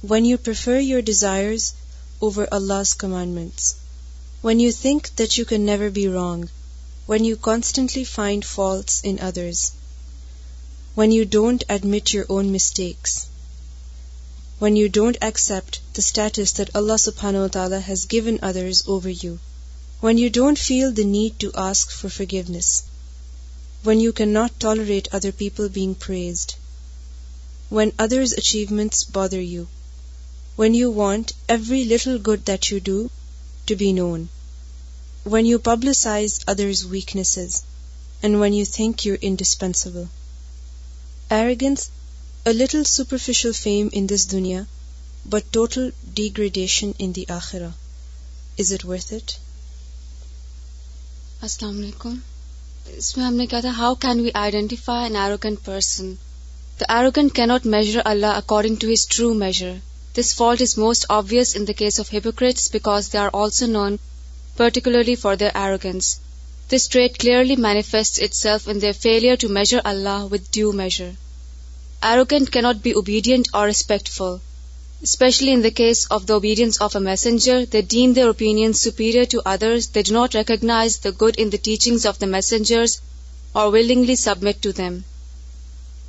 [0.00, 1.74] when you prefer your desires
[2.20, 3.74] over Allah's commandments,
[4.40, 6.48] when you think that you can never be wrong,
[7.04, 9.72] when you constantly find faults in others,
[10.94, 13.18] when you don't admit your own mistakes,
[14.62, 19.08] when you don't accept the status that Allah subhanahu wa ta'ala has given others over
[19.08, 19.38] you,
[20.04, 22.68] when you don't feel the need to ask for forgiveness,
[23.82, 26.56] when you cannot tolerate other people being praised,
[27.70, 29.66] when others' achievements bother you,
[30.56, 32.98] when you want every little good that you do
[33.66, 34.28] to be known,
[35.24, 37.62] when you publicize others' weaknesses,
[38.22, 40.08] and when you think you're indispensable.
[41.30, 41.88] Arrogance
[42.46, 44.60] a little superficial fame this دنیا
[45.32, 45.88] but total
[46.20, 46.92] degradation
[53.50, 55.14] کہا تھا how can we identify
[58.04, 59.72] Allah according to his true measure
[60.20, 61.06] this fault is most
[61.78, 63.96] case of hypocrites because they are also known
[64.56, 66.16] particularly for the arrogance
[66.74, 71.10] this trait clearly manifest itself in failure to measure Allah with due measure
[72.08, 74.40] arrogant cannot be obedient or respectful.
[75.02, 79.26] Especially in the case of the obedience of a messenger, they deem their opinions superior
[79.26, 79.88] to others.
[79.88, 83.00] They do not recognize the good in the teachings of the messengers
[83.54, 85.04] or willingly submit to them.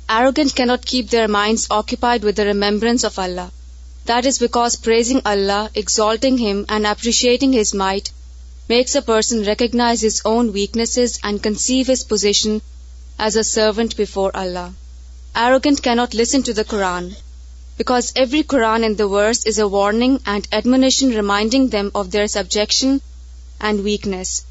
[0.08, 3.50] Arrogant cannot keep their minds occupied with the remembrance of Allah.
[4.06, 8.12] That is because praising Allah, exalting Him and appreciating His might
[8.68, 12.62] makes a person recognize his own weaknesses and conceive his position
[13.18, 14.70] as a servant before Allah.
[15.34, 17.04] Arrogant cannot listen to the Quran,
[17.78, 22.26] because every Quran and the verse is a warning and admonition reminding them of their
[22.28, 23.00] subjection
[23.58, 24.44] and weakness.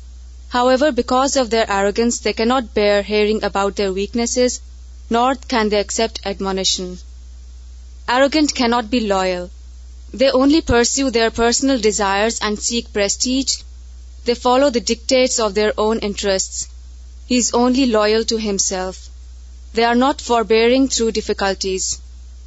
[0.48, 4.60] However, because of their arrogance, they cannot bear hearing about their weaknesses,
[5.08, 6.98] nor can they accept admonition.
[8.10, 9.52] Arrogant cannot be loyal.
[10.12, 13.54] They only pursue their personal desires and seek prestige.
[14.26, 16.68] They follow the dictates of their own interests.
[17.28, 19.00] He is only loyal to himself.
[19.78, 21.84] They are not for bearing through difficulties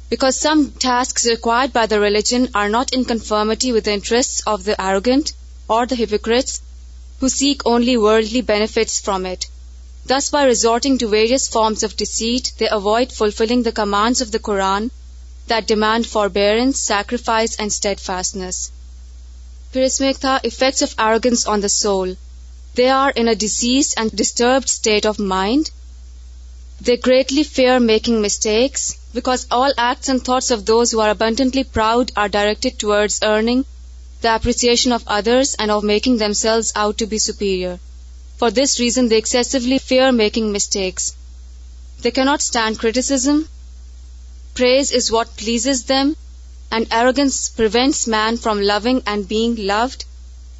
[0.09, 4.71] because some task required by the religion are not in conformity with interest of the
[4.77, 5.19] داگن
[5.75, 6.59] or the hypocrites
[7.21, 9.45] who seek only worldly benefit from it
[10.09, 14.39] this by resorting to various forms of deceit they avoid fulfilling the commands of the
[14.49, 14.87] Quran
[15.49, 18.43] that demand forbearance sacrifice and
[19.73, 22.13] پھر اس میں ایک تھا effects of arrogance on the soul
[22.77, 25.69] they are in a disease and disturbed state of mind
[26.81, 31.63] They greatly fear making mistakes, because all acts and thoughts of those who are abundantly
[31.63, 33.63] proud are directed towards earning
[34.21, 37.79] the appreciation of others and of making themselves out to be superior.
[38.37, 41.15] For this reason, they excessively fear making mistakes.
[42.01, 43.47] They cannot stand criticism.
[44.53, 46.17] Praise is what pleases them,
[46.71, 50.03] and arrogance prevents man from loving and being loved,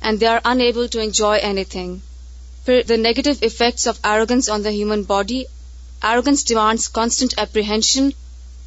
[0.01, 2.01] and they are unable to enjoy anything.
[2.65, 5.43] The negative effects of arrogance on the human body
[6.11, 8.13] Arrogance demands constant apprehension.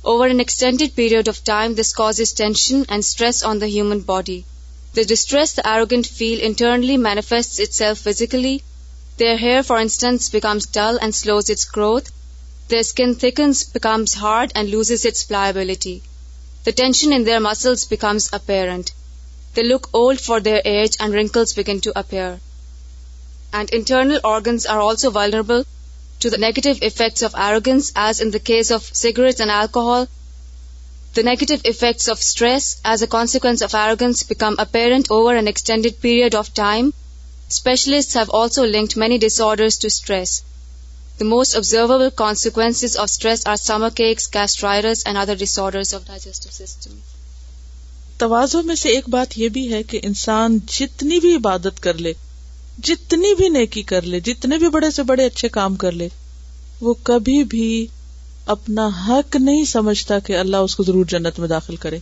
[0.05, 4.45] Over an extended period of time, this causes tension and stress on the human body.
[4.95, 8.63] The distress the arrogant feel internally manifests itself physically.
[9.19, 12.11] Their hair, for instance, becomes dull and slows its growth.
[12.67, 16.03] Their skin thickens, becomes hard, and loses its pliability.
[16.65, 18.91] The tension in their muscles becomes apparent.
[19.55, 22.41] They look old for their age and wrinkles begin to appear.
[23.53, 25.67] And internal organs are also vulnerable.
[26.23, 30.05] To negative effects of organs as in case of cigarette and alcohol
[31.17, 36.01] the negative effects of stress as a consequence of organs become errant over an extended
[36.01, 36.89] period of time
[37.49, 40.41] specialist have also linked many disorders
[41.35, 46.99] most observable consequence of stress arc ایکس کیسٹرائرس and other disorders to system
[48.19, 52.13] توازوں میں سے ایک بات یہ بھی ہے کہ انسان جتنی بھی عبادت کر لے
[52.87, 56.09] جتنی بھی نیکی کر لے جتنے بھی بڑے سے بڑے اچھے کام کر لے
[56.81, 57.69] وہ کبھی بھی
[58.55, 61.99] اپنا حق نہیں سمجھتا کہ اللہ اس کو ضرور جنت میں داخل کرے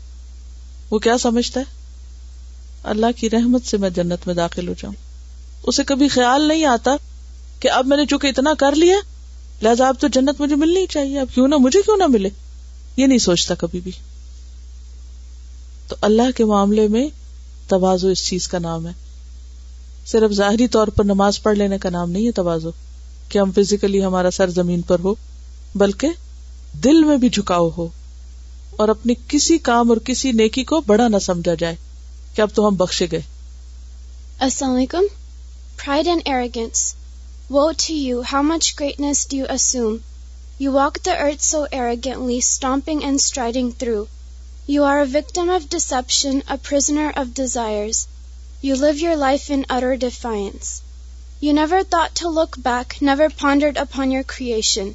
[0.91, 1.75] وہ کیا سمجھتا ہے
[2.93, 4.93] اللہ کی رحمت سے میں جنت میں داخل ہو جاؤں
[5.71, 6.97] اسے کبھی خیال نہیں آتا
[7.61, 8.97] کہ اب میں نے چونکہ اتنا کر لیا
[9.63, 12.29] لہٰذا اب تو جنت مجھے ملنی چاہیے اب کیوں نہ مجھے کیوں نہ ملے
[12.97, 13.93] یہ نہیں سوچتا کبھی بھی
[15.89, 17.07] تو اللہ کے معاملے میں
[17.69, 18.93] توازو اس چیز کا نام ہے
[20.13, 22.71] صرف ظاہری طور پر نماز پڑھ لینے کا نام نہیں ہے توازو
[23.29, 25.15] کہ ہم فزیکلی ہمارا سر زمین پر ہو
[25.83, 26.09] بلکہ
[26.85, 27.87] دل میں بھی جھکاؤ ہو
[28.83, 31.77] اور اپنے کسی کام اور کسی نیکی کو بڑا نہ سمجھا جائے
[32.35, 33.21] کہ اب تو ہم بخشے گئے
[34.47, 35.05] السلام علیکم
[35.85, 36.85] pride and arrogance
[37.59, 39.97] woe to you how much greatness do assume
[40.61, 44.05] you walk the earth so arrogantly stamping and striding through
[44.75, 48.07] you are a victim of deception a prisoner of desires
[48.63, 50.83] You live your life in utter defiance.
[51.41, 54.95] You never thought to look back, never pondered upon your creation.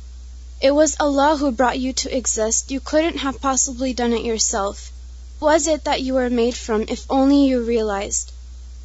[0.59, 2.71] It was Allah who brought you to exist.
[2.71, 4.91] You couldn't have possibly done it yourself.
[5.37, 8.31] What was it that you were made from, if only you realized?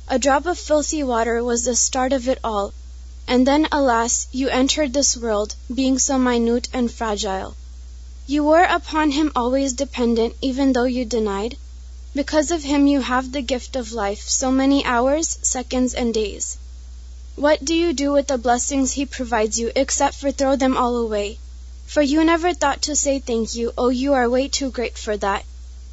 [0.09, 2.75] A drop of filthy water was the start of it all.
[3.27, 7.57] And then, alas, you entered this world, being so minute and fragile.
[8.27, 11.55] You were upon Him always dependent, even though you denied.
[12.19, 16.57] Because of him you have the gift of life, so many hours, seconds, and days.
[17.45, 20.97] What do you do with the blessings he provides you, except for throw them all
[20.97, 21.39] away?
[21.87, 23.73] For you never thought to say thank you.
[23.77, 25.45] Oh, you are way too great for that.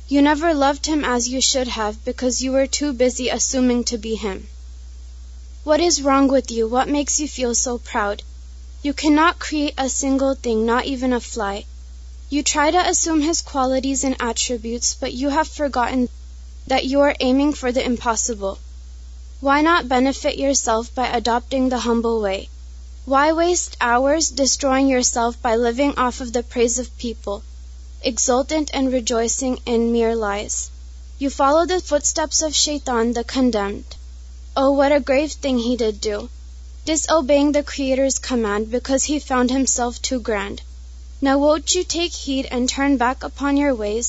[0.07, 3.97] You never loved him as you should have, because you were too busy assuming to
[3.97, 4.47] be him.
[5.65, 6.69] What is wrong with you?
[6.69, 8.23] What makes you feel so proud?
[8.81, 11.57] You cannot create a single thing, not even a fly.
[12.35, 16.09] You try to assume his qualities and attributes, but you have forgotten
[16.65, 18.57] that you are aiming for the impossible.
[19.39, 22.49] Why not benefit yourself by adopting the humble way?
[23.05, 27.43] Why waste hours destroying yourself by living off of the praise of people,
[28.01, 30.71] exultant and rejoicing in mere lies?
[31.19, 33.95] You follow the footsteps of Shaitan, the condemned.
[34.57, 36.29] Oh, what a grave thing he did do,
[36.83, 40.61] disobeying the Creator's command because he found himself too grand.
[41.25, 44.07] Now won't you take heed and turn back upon your ways?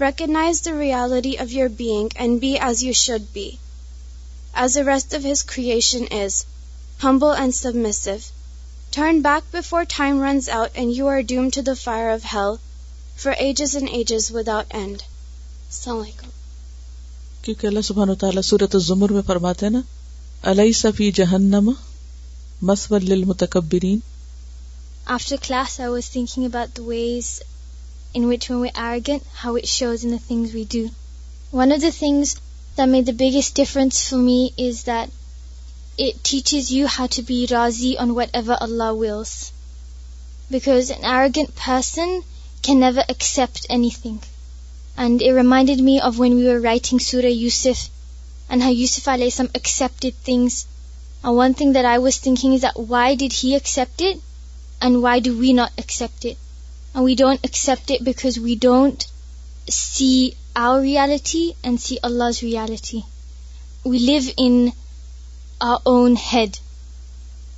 [0.00, 3.44] Recognize the reality of your being and be as you should be,
[4.62, 6.40] as the rest of His creation is,
[7.04, 8.26] humble and submissive.
[8.98, 12.58] Turn back before time runs out and you are doomed to the fire of hell
[13.14, 15.06] for ages and ages without end.
[17.42, 19.80] کیونکہ اللہ سبحانہ وتعالی سورت الزمر میں فرماتے ہیں نا
[20.50, 21.70] علیہ صفی جہنم
[22.72, 23.98] مسول للمتکبرین
[25.12, 27.28] after class I was think about ways
[28.18, 30.82] in what when we arrogant how it shows in a things we do
[31.56, 32.34] one of the things
[32.78, 37.92] that makes the biggest difference for me is that it's you had to be رازی
[38.04, 39.32] on whatever اللہ wills
[40.50, 42.18] because and I again person
[42.64, 44.18] can nor accept anything
[44.98, 47.88] and remind me of when you are writing Surya Yusuf
[48.48, 50.64] and how Yusuf I some accepted things
[51.24, 54.18] one thing that I was thinks why did had
[54.82, 56.38] And why do we not accept it?
[56.94, 59.06] And we don't accept it because we don't
[59.68, 63.02] see our reality and see Allah's reality.
[63.84, 64.72] We live in
[65.60, 66.58] our own head.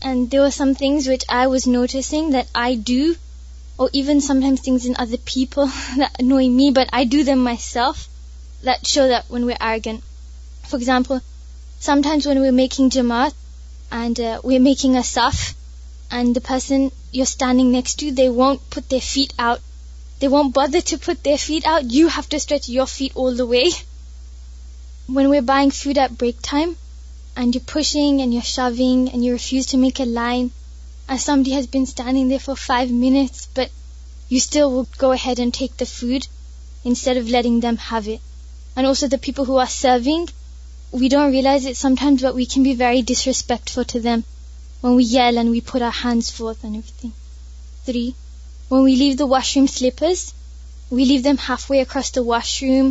[0.02, 3.16] And there were some things which I was noticing that I do,
[3.78, 5.66] or even sometimes things in other people
[5.96, 8.08] that annoy me, but I do them myself,
[8.64, 10.02] that show that when we're arrogant.
[10.64, 11.20] For example,
[11.78, 13.32] sometimes when we're making jamaat
[13.92, 15.54] and uh, we're making a saf,
[16.10, 19.60] and the person you're standing next to, they won't put their feet out.
[20.18, 21.84] They won't bother to put their feet out.
[21.84, 23.70] You have to stretch your feet all the way.
[25.06, 26.76] When we're buying food at break time,
[27.36, 30.50] and you're pushing and you're shoving and you refuse to make a line,
[31.06, 33.70] and somebody has been standing there for 5 minutes, but
[34.30, 36.26] you still will go ahead and take the food
[36.84, 38.20] instead of letting them have it.
[38.74, 40.28] And also the people who are serving,
[40.92, 44.24] we don't realize it sometimes, but we can be very disrespectful to them.
[44.84, 44.96] When
[45.48, 46.74] well پورا ہنز ووتن
[48.84, 49.24] we leave the
[49.56, 50.20] washroom slippers
[50.90, 52.22] we leave them half way خاص the
[52.62, 52.90] them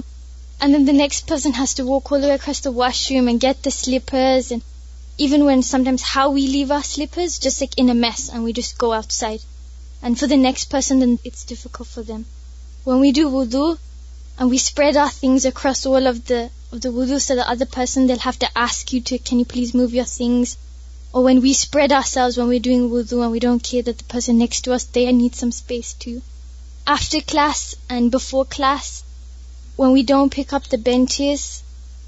[0.62, 6.30] and next person has to ووست wash them and get the slips in sometimes how
[6.34, 7.39] we leave a slips
[7.78, 9.39] in a mess and we go outside
[10.02, 12.22] and for the next person it's difficult for the
[12.86, 13.66] one we do we've
[14.38, 15.86] and we spread our thing a of
[17.48, 20.56] war people have to ask twin you please move your this
[21.14, 24.12] Or when we spread ourselves when we're doing wudu and we don't care that the
[24.16, 26.22] person next to us, they need some space too.
[26.88, 29.04] After class and before class,
[29.76, 31.64] when we don't pick up the benches,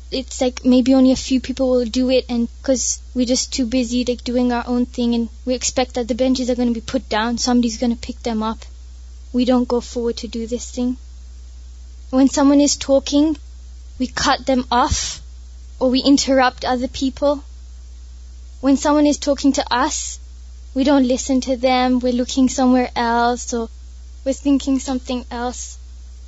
[0.10, 3.66] it's like maybe only a few people will do it, and because we're just too
[3.66, 6.82] busy like doing our own thing, and we expect that the benches are going to
[6.82, 8.60] be put down, somebody's going to pick them up.
[9.34, 10.98] We don't go forward to do this thing.
[12.10, 13.38] When someone is talking,
[14.00, 15.22] we cut them off
[15.80, 17.42] or we interrupt other people
[18.66, 19.96] when someone is talking to us,
[20.74, 23.64] we don't listen to them, we're looking somewhere else, or
[24.24, 25.78] we're thinking something else.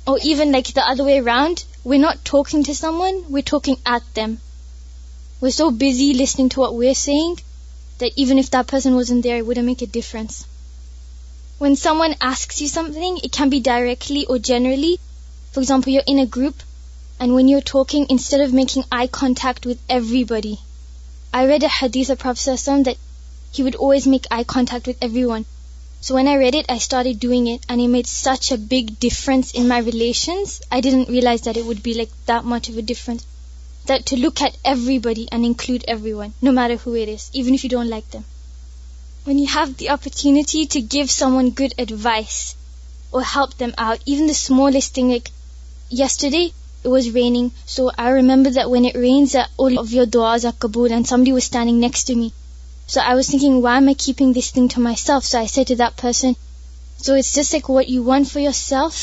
[0.06, 4.04] Or even like the other way around, we're not talking to someone, we're talking at
[4.20, 4.36] them.
[5.40, 7.36] We're so busy listening to what we're saying
[8.04, 10.46] that even if that person wasn't there, it wouldn't make a difference.
[11.56, 14.98] When someone asks you something, it can be directly or generally.
[15.52, 16.62] For example, you're in a group,
[17.18, 20.54] and when you're talking, instead of making eye contact with everybody,
[21.38, 24.44] I read a hadith of Prophet sallallahu alaihi wasallam that he would always make eye
[24.52, 25.44] contact with everyone.
[26.04, 28.92] So when I read it, I started doing it, and it made such a big
[29.06, 30.54] difference in my relations.
[30.76, 33.26] I didn't realize that it would be like that much of a difference.
[33.84, 37.64] That to look at everybody and include everyone, no matter who it is, even if
[37.64, 38.24] you don't like them.
[39.24, 42.40] When you have the opportunity to give someone good advice
[43.12, 45.34] or help them out, even the smallest thing, like
[46.06, 46.46] yesterday
[46.86, 47.46] it was raining.
[47.74, 51.12] So I remember that when it rains, that all of your du'as are qabool, and
[51.12, 52.32] somebody was standing next to me.
[52.92, 55.24] So I was thinking, why am I keeping this thing to myself?
[55.24, 56.36] So I said to that person,
[57.04, 59.00] so it's just like what you want for yourself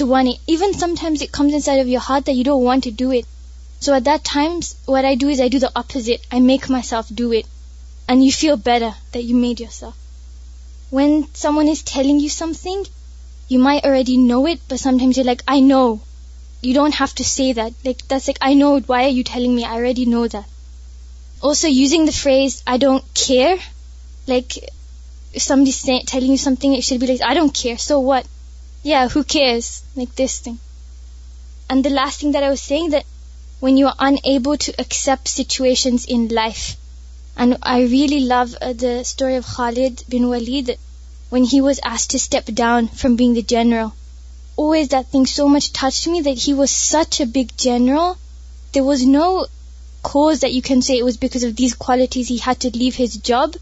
[0.00, 0.42] to want it.
[0.56, 3.24] Even sometimes it comes inside of your heart that you don't want to do it.
[3.80, 4.60] So at that time,
[4.96, 6.28] what I do is I do the opposite.
[6.30, 7.46] I make myself do it.
[8.08, 9.96] And you feel better that you made yourself.
[10.98, 12.84] When someone is telling you something,
[13.48, 15.90] you might already know it, but sometimes you're like, I know,
[16.62, 17.72] you don't have to say that.
[17.84, 19.64] Like, that's like, I know, why are you telling me?
[19.64, 20.46] I already know that.
[21.42, 23.56] Also, using the phrase, I don't care.
[24.26, 24.58] Like,
[25.32, 28.26] if somebody's telling you something, it should be like, I don't care, so what?
[28.82, 29.82] Yeah, who cares?
[29.94, 30.58] Like this thing.
[31.68, 33.04] And the last thing that I was saying, that
[33.60, 36.76] when you are unable to accept situations in life,
[37.38, 40.76] and I really love uh, the story of Khalid bin Walid,
[41.30, 43.88] when he was asked to step down from being the general,
[44.62, 48.16] always that thing so much touched me, that he was such a big general.
[48.72, 49.46] There was no
[50.02, 52.94] cause that you can say it was because of these qualities he had to leave
[52.94, 53.56] his job,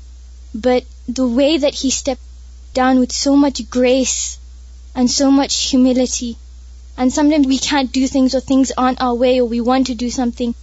[0.55, 0.85] but
[1.21, 4.39] the way that he stepped down with so much grace
[4.95, 6.37] and so much humility.
[6.97, 10.01] And sometimes we can't do things, or things aren't our way, or we want to
[10.07, 10.55] do something,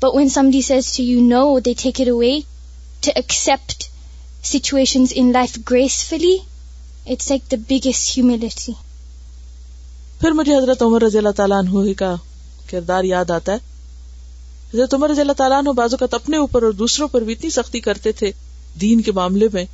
[0.00, 2.44] but when somebody says to you no, or they take it away,
[3.02, 3.88] to accept
[4.42, 6.36] situations in life gracefully,
[7.06, 8.76] it's like the biggest humility.
[10.20, 12.14] پھر مجھے حضرت عمر رضی اللہ تعالیٰ عنہ کا
[12.70, 13.66] کردار یاد آتا ہے
[14.74, 17.50] حضرت عمر رضی اللہ تعالیٰ عنہ بعض اوقات اپنے اوپر اور دوسروں پر بھی اتنی
[17.50, 18.30] سختی کرتے تھے
[18.80, 19.64] دین کے معاملے میں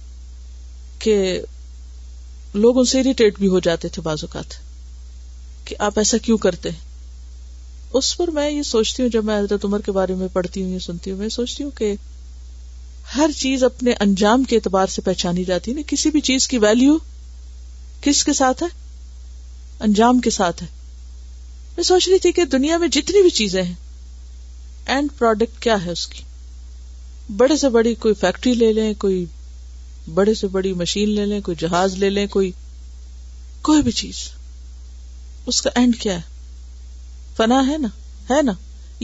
[1.03, 1.17] کہ
[2.55, 4.55] لوگ ان سے اریٹیٹ بھی ہو جاتے تھے بعض اوقات
[5.69, 6.69] کہ آپ ایسا کیوں کرتے
[7.99, 10.71] اس پر میں یہ سوچتی ہوں جب میں حضرت عمر کے بارے میں پڑھتی ہوں
[10.71, 11.95] یا سنتی ہوں میں سوچتی ہوں کہ
[13.17, 16.97] ہر چیز اپنے انجام کے اعتبار سے پہچانی جاتی ہے کسی بھی چیز کی ویلیو
[18.05, 18.69] کس کے ساتھ ہے
[19.87, 20.69] انجام کے ساتھ ہے
[21.77, 23.75] میں سوچ رہی تھی کہ دنیا میں جتنی بھی چیزیں ہیں
[24.95, 26.23] اینڈ پروڈکٹ کیا ہے اس کی
[27.37, 29.25] بڑے سے بڑی کوئی فیکٹری لے لیں کوئی
[30.15, 32.51] بڑے سے بڑی مشین لے لیں کوئی جہاز لے لیں کوئی
[33.69, 34.15] کوئی بھی چیز
[35.53, 36.21] اس کا اینڈ کیا ہے
[37.37, 37.89] فنا ہے نا
[38.31, 38.53] ہے نا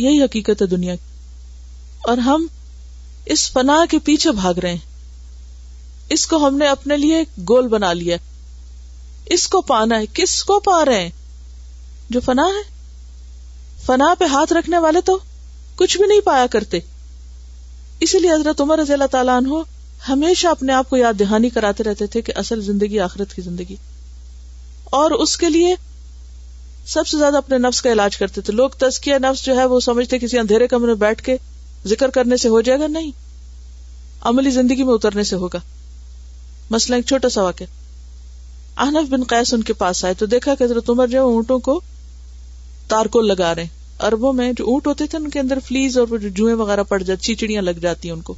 [0.01, 1.09] یہی حقیقت ہے دنیا کی
[2.11, 2.47] اور ہم
[3.35, 4.89] اس فنا کے پیچھے بھاگ رہے ہیں
[6.15, 8.17] اس کو ہم نے اپنے لیے گول بنا لیا
[9.35, 11.11] اس کو پانا ہے کس کو پا رہے ہیں
[12.13, 12.63] جو فنا ہے
[13.87, 15.19] فنا پہ ہاتھ رکھنے والے تو
[15.79, 16.79] کچھ بھی نہیں پایا کرتے
[18.07, 19.63] اسی لیے حضرت عمر رضی اللہ تعالیٰ عنہ
[20.09, 23.77] ہمیشہ اپنے آپ کو یاد دہانی کراتے رہتے تھے کہ اصل زندگی آخرت کی زندگی
[25.01, 25.75] اور اس کے لیے
[26.93, 29.81] سب سے زیادہ اپنے نفس کا علاج کرتے تھے لوگ تزکیہ نفس جو ہے وہ
[29.81, 31.37] سمجھتے کسی اندھیرے کمرے میں بیٹھ کے
[31.89, 33.11] ذکر کرنے سے ہو جائے گا نہیں
[34.31, 35.59] عملی زندگی میں اترنے سے ہوگا
[36.71, 37.67] مثلا ایک چھوٹا سا واقعہ
[38.85, 41.79] احنف بن قیس ان کے پاس آئے تو دیکھا کہ حضرت عمر جو اونٹوں کو
[42.89, 46.17] تارکول لگا رہے ہیں اربوں میں جو اونٹ ہوتے تھے ان کے اندر فلیز اور
[46.23, 48.35] جو جوئیں وغیرہ پڑ جاتی چیچڑیاں لگ جاتی ہیں ان کو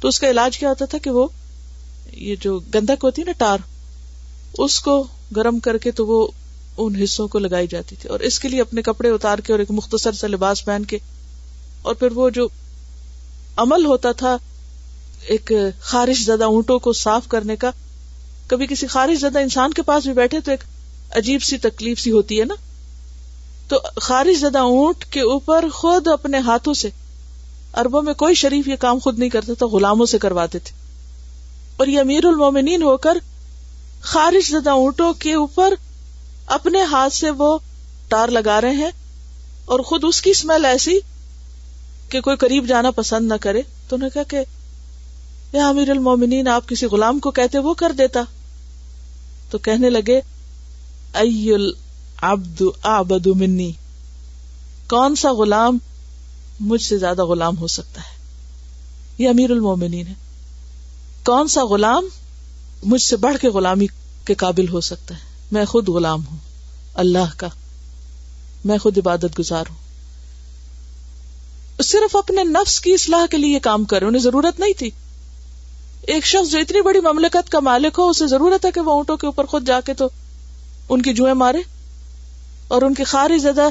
[0.00, 1.26] تو اس کا علاج کیا ہوتا تھا کہ وہ
[2.22, 3.58] یہ جو گندک ہوتی ہے نا ٹار
[4.66, 5.02] اس کو
[5.36, 6.26] گرم کر کے تو وہ
[6.84, 9.60] ان حصوں کو لگائی جاتی تھی اور اس کے لیے اپنے کپڑے اتار کے اور
[9.60, 10.98] ایک مختصر سا لباس پہن کے
[11.82, 12.48] اور پھر وہ جو
[13.66, 14.36] عمل ہوتا تھا
[15.34, 15.52] ایک
[15.90, 17.70] خارش زدہ اونٹوں کو صاف کرنے کا
[18.48, 20.64] کبھی کسی خارج زدہ انسان کے پاس بھی بیٹھے تو ایک
[21.16, 22.54] عجیب سی تکلیف سی ہوتی ہے نا
[23.68, 26.88] تو خارج زدہ اونٹ کے اوپر خود اپنے ہاتھوں سے
[27.82, 30.74] اربوں میں کوئی شریف یہ کام خود نہیں کرتا تھا غلاموں سے کرواتے تھے
[31.76, 33.18] اور یہ امیر المومنین ہو کر
[34.12, 35.74] خارج زدہ اونٹوں کے اوپر
[36.58, 37.56] اپنے ہاتھ سے وہ
[38.08, 38.90] تار لگا رہے ہیں
[39.74, 40.98] اور خود اس کی اسمیل ایسی
[42.10, 44.42] کہ کوئی قریب جانا پسند نہ کرے تو نے کہا کہ
[45.52, 48.22] یا امیر المومنین آپ کسی غلام کو کہتے وہ کر دیتا
[49.50, 50.14] تو کہنے لگے
[51.22, 51.30] ائ
[52.26, 52.60] البد
[52.94, 53.68] آبد منی
[54.88, 55.78] کون سا غلام
[56.68, 60.12] مجھ سے زیادہ غلام ہو سکتا ہے یہ امیر المومنی نے
[61.26, 62.04] کون سا غلام
[62.90, 63.86] مجھ سے بڑھ کے غلامی
[64.26, 65.22] کے قابل ہو سکتا ہے
[65.56, 66.38] میں خود غلام ہوں
[67.04, 67.48] اللہ کا
[68.70, 69.80] میں خود عبادت گزار ہوں
[71.90, 74.90] صرف اپنے نفس کی اصلاح کے لیے کام انہیں ضرورت نہیں تھی
[76.14, 79.16] ایک شخص جو اتنی بڑی مملکت کا مالک ہو اسے ضرورت ہے کہ وہ اونٹوں
[79.16, 80.08] کے اوپر خود جا کے تو
[80.94, 81.58] ان کی جوئیں مارے
[82.74, 83.68] اور ان کی خاری زدہ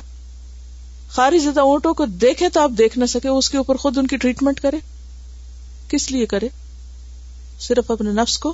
[1.15, 4.07] خاری زدہ اونٹوں کو دیکھے تو آپ دیکھ نہ سکے اس کے اوپر خود ان
[4.07, 4.77] کی ٹریٹمنٹ کرے
[5.89, 6.47] کس لیے کرے
[7.67, 8.53] صرف اپنے نفس کو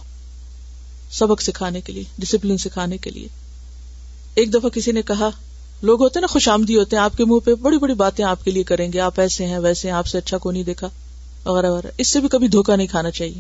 [1.19, 3.27] سبق سکھانے کے لیے ڈسپلن سکھانے کے لیے
[4.41, 5.29] ایک دفعہ کسی نے کہا
[5.89, 8.23] لوگ ہوتے ہیں نا خوش آمدید ہوتے ہیں آپ کے منہ پہ بڑی بڑی باتیں
[8.25, 10.63] آپ کے لیے کریں گے آپ ایسے ہیں ویسے ہیں آپ سے اچھا کو نہیں
[10.63, 10.89] دیکھا
[11.45, 13.39] وغیرہ وغیرہ اس سے بھی کبھی دھوکا نہیں کھانا چاہیے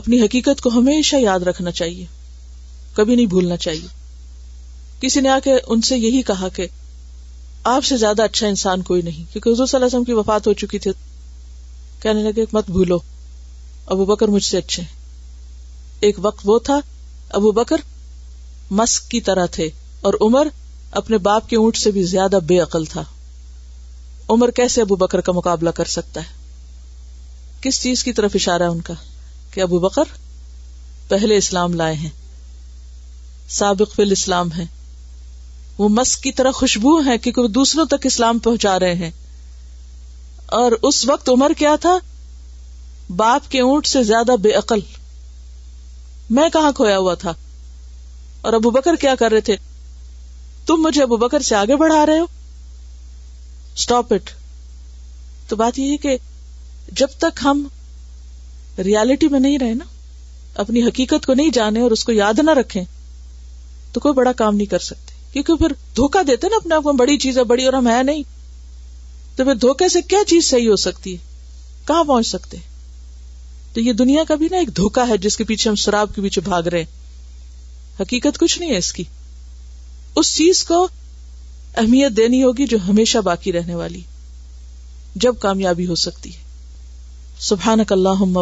[0.00, 2.04] اپنی حقیقت کو ہمیشہ یاد رکھنا چاہیے
[2.94, 3.86] کبھی نہیں بھولنا چاہیے
[5.00, 6.66] کسی نے آ کے ان سے یہی کہا کہ
[7.72, 10.46] آپ سے زیادہ اچھا انسان کوئی نہیں کیونکہ حضور صلی اللہ علیہ وسلم کی وفات
[10.46, 10.90] ہو چکی تھی
[12.02, 12.98] کہنے لگے مت بھولو
[13.94, 14.82] ابو بکر مجھ سے اچھے
[16.08, 16.78] ایک وقت وہ تھا
[17.38, 17.80] ابو بکر
[18.80, 19.68] مسک کی طرح تھے
[20.08, 20.48] اور عمر
[21.02, 23.04] اپنے باپ کے اونٹ سے بھی زیادہ بے عقل تھا
[24.34, 26.42] عمر کیسے ابو بکر کا مقابلہ کر سکتا ہے
[27.62, 28.94] کس چیز کی طرف اشارہ ان کا
[29.54, 30.12] کہ ابو بکر
[31.08, 32.08] پہلے اسلام لائے ہیں
[33.56, 34.64] سابق فل اسلام ہے
[35.78, 39.10] وہ مس کی طرح خوشبو ہے کیونکہ وہ دوسروں تک اسلام پہنچا رہے ہیں
[40.60, 41.96] اور اس وقت عمر کیا تھا
[43.16, 44.80] باپ کے اونٹ سے زیادہ بے عقل
[46.38, 47.32] میں کہاں کھویا ہوا تھا
[48.48, 49.56] اور ابو بکر کیا کر رہے تھے
[50.66, 52.24] تم مجھے ابو بکر سے آگے بڑھا رہے ہو
[53.76, 54.30] اسٹاپ اٹ
[55.48, 56.16] تو بات یہ ہے کہ
[57.00, 57.66] جب تک ہم
[58.84, 59.84] ریالٹی میں نہیں رہے نا
[60.62, 62.82] اپنی حقیقت کو نہیں جانے اور اس کو یاد نہ رکھے
[63.92, 66.92] تو کوئی بڑا کام نہیں کر سکتے کیونکہ پھر دھوکا دیتے نا اپنے آپ کو
[67.02, 68.22] بڑی چیز ہے بڑی اور ہم ہے نہیں
[69.36, 71.16] تو پھر دھوکے سے کیا چیز صحیح ہو سکتی ہے
[71.86, 72.56] کہاں پہنچ سکتے
[73.74, 76.22] تو یہ دنیا کا بھی نا ایک دھوکا ہے جس کے پیچھے ہم شراب کے
[76.22, 79.04] پیچھے بھاگ رہے ہیں حقیقت کچھ نہیں ہے اس کی
[80.16, 80.86] اس چیز کو
[81.76, 84.00] اہمیت دینی ہوگی جو ہمیشہ باقی رہنے والی
[85.24, 86.42] جب کامیابی ہو سکتی ہے
[87.42, 88.38] سبحان کلب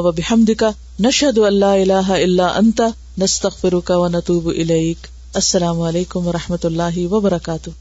[0.59, 0.71] کا
[1.19, 5.07] شدو اللہ اللہ اللہ انتابو الیک
[5.43, 7.81] السلام علیکم و رحمۃ اللہ وبرکاتہ